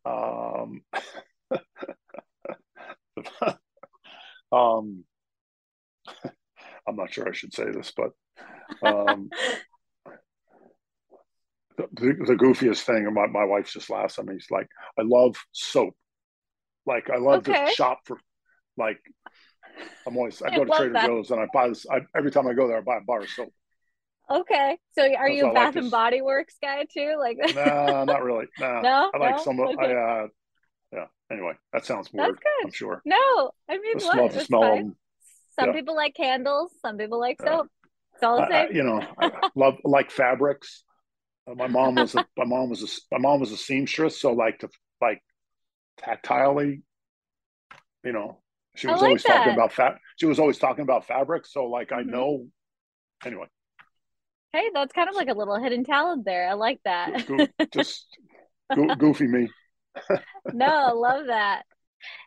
um, 0.05 0.81
um, 4.51 5.03
I'm 6.87 6.95
not 6.95 7.11
sure 7.11 7.27
I 7.27 7.33
should 7.33 7.53
say 7.53 7.65
this, 7.71 7.91
but 7.95 8.11
um, 8.87 9.29
the, 11.77 11.87
the, 11.93 12.35
goofiest 12.35 12.81
thing, 12.81 13.05
and 13.05 13.13
my, 13.13 13.27
my 13.27 13.43
wife 13.43 13.71
just 13.71 13.89
laughs 13.89 14.19
at 14.19 14.25
me. 14.25 14.35
He's 14.35 14.51
like, 14.51 14.67
I 14.97 15.01
love 15.03 15.35
soap. 15.51 15.95
Like 16.85 17.09
I 17.09 17.17
love 17.17 17.47
okay. 17.47 17.67
to 17.67 17.71
shop 17.73 17.99
for 18.05 18.17
like 18.77 18.99
I'm 20.07 20.17
always 20.17 20.41
I 20.41 20.55
go 20.55 20.65
to 20.65 20.71
Trader 20.71 20.93
that. 20.93 21.07
Joe's 21.07 21.31
and 21.31 21.39
I 21.39 21.47
buy 21.53 21.69
this 21.69 21.85
I, 21.89 22.01
every 22.15 22.31
time 22.31 22.47
I 22.47 22.53
go 22.53 22.67
there 22.67 22.77
I 22.77 22.81
buy 22.81 22.97
a 22.97 23.01
bar 23.01 23.21
of 23.21 23.29
soap. 23.29 23.53
Okay, 24.29 24.79
so 24.93 25.13
are 25.13 25.29
you 25.29 25.49
a 25.49 25.53
Bath 25.53 25.75
like 25.75 25.83
and 25.83 25.91
Body 25.91 26.21
Works 26.21 26.55
guy 26.59 26.85
too? 26.91 27.15
Like, 27.19 27.37
nah, 27.55 28.03
not 28.05 28.23
really. 28.23 28.47
Nah. 28.59 28.81
No, 28.81 29.11
I 29.13 29.17
like 29.19 29.37
no? 29.37 29.43
some. 29.43 29.59
Okay. 29.59 29.93
I 29.93 30.23
uh, 30.23 30.27
yeah. 30.91 31.05
Anyway, 31.31 31.53
that 31.73 31.85
sounds 31.85 32.11
weird. 32.11 32.29
That's 32.29 32.39
good. 32.39 32.65
I'm 32.65 32.71
sure. 32.71 33.01
No, 33.05 33.51
I 33.69 33.77
mean, 33.77 33.99
what? 33.99 34.33
Smell 34.33 34.61
them. 34.61 34.95
Some 35.59 35.67
yeah. 35.67 35.73
people 35.73 35.95
like 35.95 36.15
candles. 36.15 36.71
Some 36.81 36.97
people 36.97 37.19
like 37.19 37.39
soap. 37.39 37.67
It's 38.15 38.23
all 38.23 38.37
the 38.37 38.47
same. 38.47 38.67
I, 38.69 38.73
you 38.73 38.83
know, 38.83 39.05
I 39.19 39.49
love 39.55 39.75
like 39.83 40.09
fabrics. 40.09 40.83
Uh, 41.49 41.53
my 41.55 41.67
mom 41.67 41.95
was 41.95 42.15
a 42.15 42.25
my 42.37 42.45
mom 42.45 42.69
was 42.69 42.81
a 42.81 42.87
my 43.11 43.19
mom 43.19 43.39
was 43.39 43.51
a 43.51 43.57
seamstress, 43.57 44.19
so 44.19 44.33
like 44.33 44.59
to 44.59 44.69
like 45.01 45.21
tactilely, 46.01 46.81
you 48.03 48.11
know, 48.11 48.39
she 48.75 48.87
was 48.87 49.01
like 49.01 49.03
always 49.03 49.23
that. 49.23 49.37
talking 49.37 49.53
about 49.53 49.71
fat. 49.71 49.97
She 50.17 50.25
was 50.25 50.39
always 50.39 50.57
talking 50.57 50.83
about 50.83 51.07
fabric. 51.07 51.45
So 51.45 51.65
like, 51.65 51.89
mm-hmm. 51.89 52.09
I 52.09 52.11
know, 52.11 52.47
anyway. 53.25 53.47
Hey, 54.53 54.69
that's 54.73 54.93
kind 54.93 55.09
of 55.09 55.15
like 55.15 55.27
a 55.27 55.33
little 55.33 55.61
hidden 55.61 55.83
talent 55.83 56.23
there. 56.25 56.47
I 56.47 56.53
like 56.53 56.79
that. 56.85 57.27
Just 57.73 58.05
go, 58.73 58.95
goofy 58.97 59.27
me. 59.27 59.49
no, 60.53 60.93
love 60.95 61.27
that. 61.27 61.63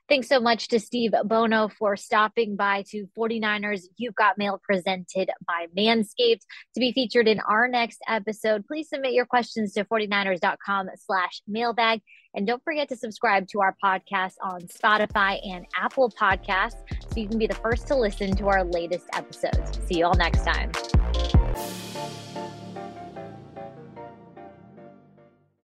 Thanks 0.09 0.29
so 0.29 0.41
much 0.41 0.69
to 0.69 0.81
Steve 0.81 1.13
Bono 1.25 1.69
for 1.69 1.95
stopping 1.95 2.57
by 2.57 2.83
to 2.89 3.07
49ers 3.17 3.83
You've 3.99 4.15
Got 4.15 4.39
Mail 4.39 4.59
presented 4.63 5.31
by 5.47 5.67
Manscaped 5.77 6.41
to 6.75 6.81
be 6.81 6.93
featured 6.93 7.29
in 7.29 7.41
our 7.41 7.69
next 7.69 8.01
episode. 8.09 8.67
Please 8.67 8.89
submit 8.89 9.13
your 9.13 9.27
questions 9.27 9.75
to 9.75 9.85
49ers.com 9.85 10.89
slash 10.97 11.43
mailbag. 11.47 12.01
And 12.35 12.47
don't 12.47 12.63
forget 12.65 12.89
to 12.89 12.97
subscribe 12.97 13.49
to 13.49 13.61
our 13.61 13.77
podcast 13.85 14.35
on 14.43 14.63
Spotify 14.63 15.41
and 15.47 15.67
Apple 15.79 16.11
Podcasts 16.11 16.83
so 17.13 17.21
you 17.21 17.29
can 17.29 17.39
be 17.39 17.47
the 17.47 17.55
first 17.55 17.87
to 17.89 17.95
listen 17.95 18.35
to 18.37 18.49
our 18.49 18.65
latest 18.65 19.07
episodes. 19.13 19.79
See 19.87 19.99
you 19.99 20.07
all 20.07 20.15
next 20.15 20.45
time. 20.45 20.73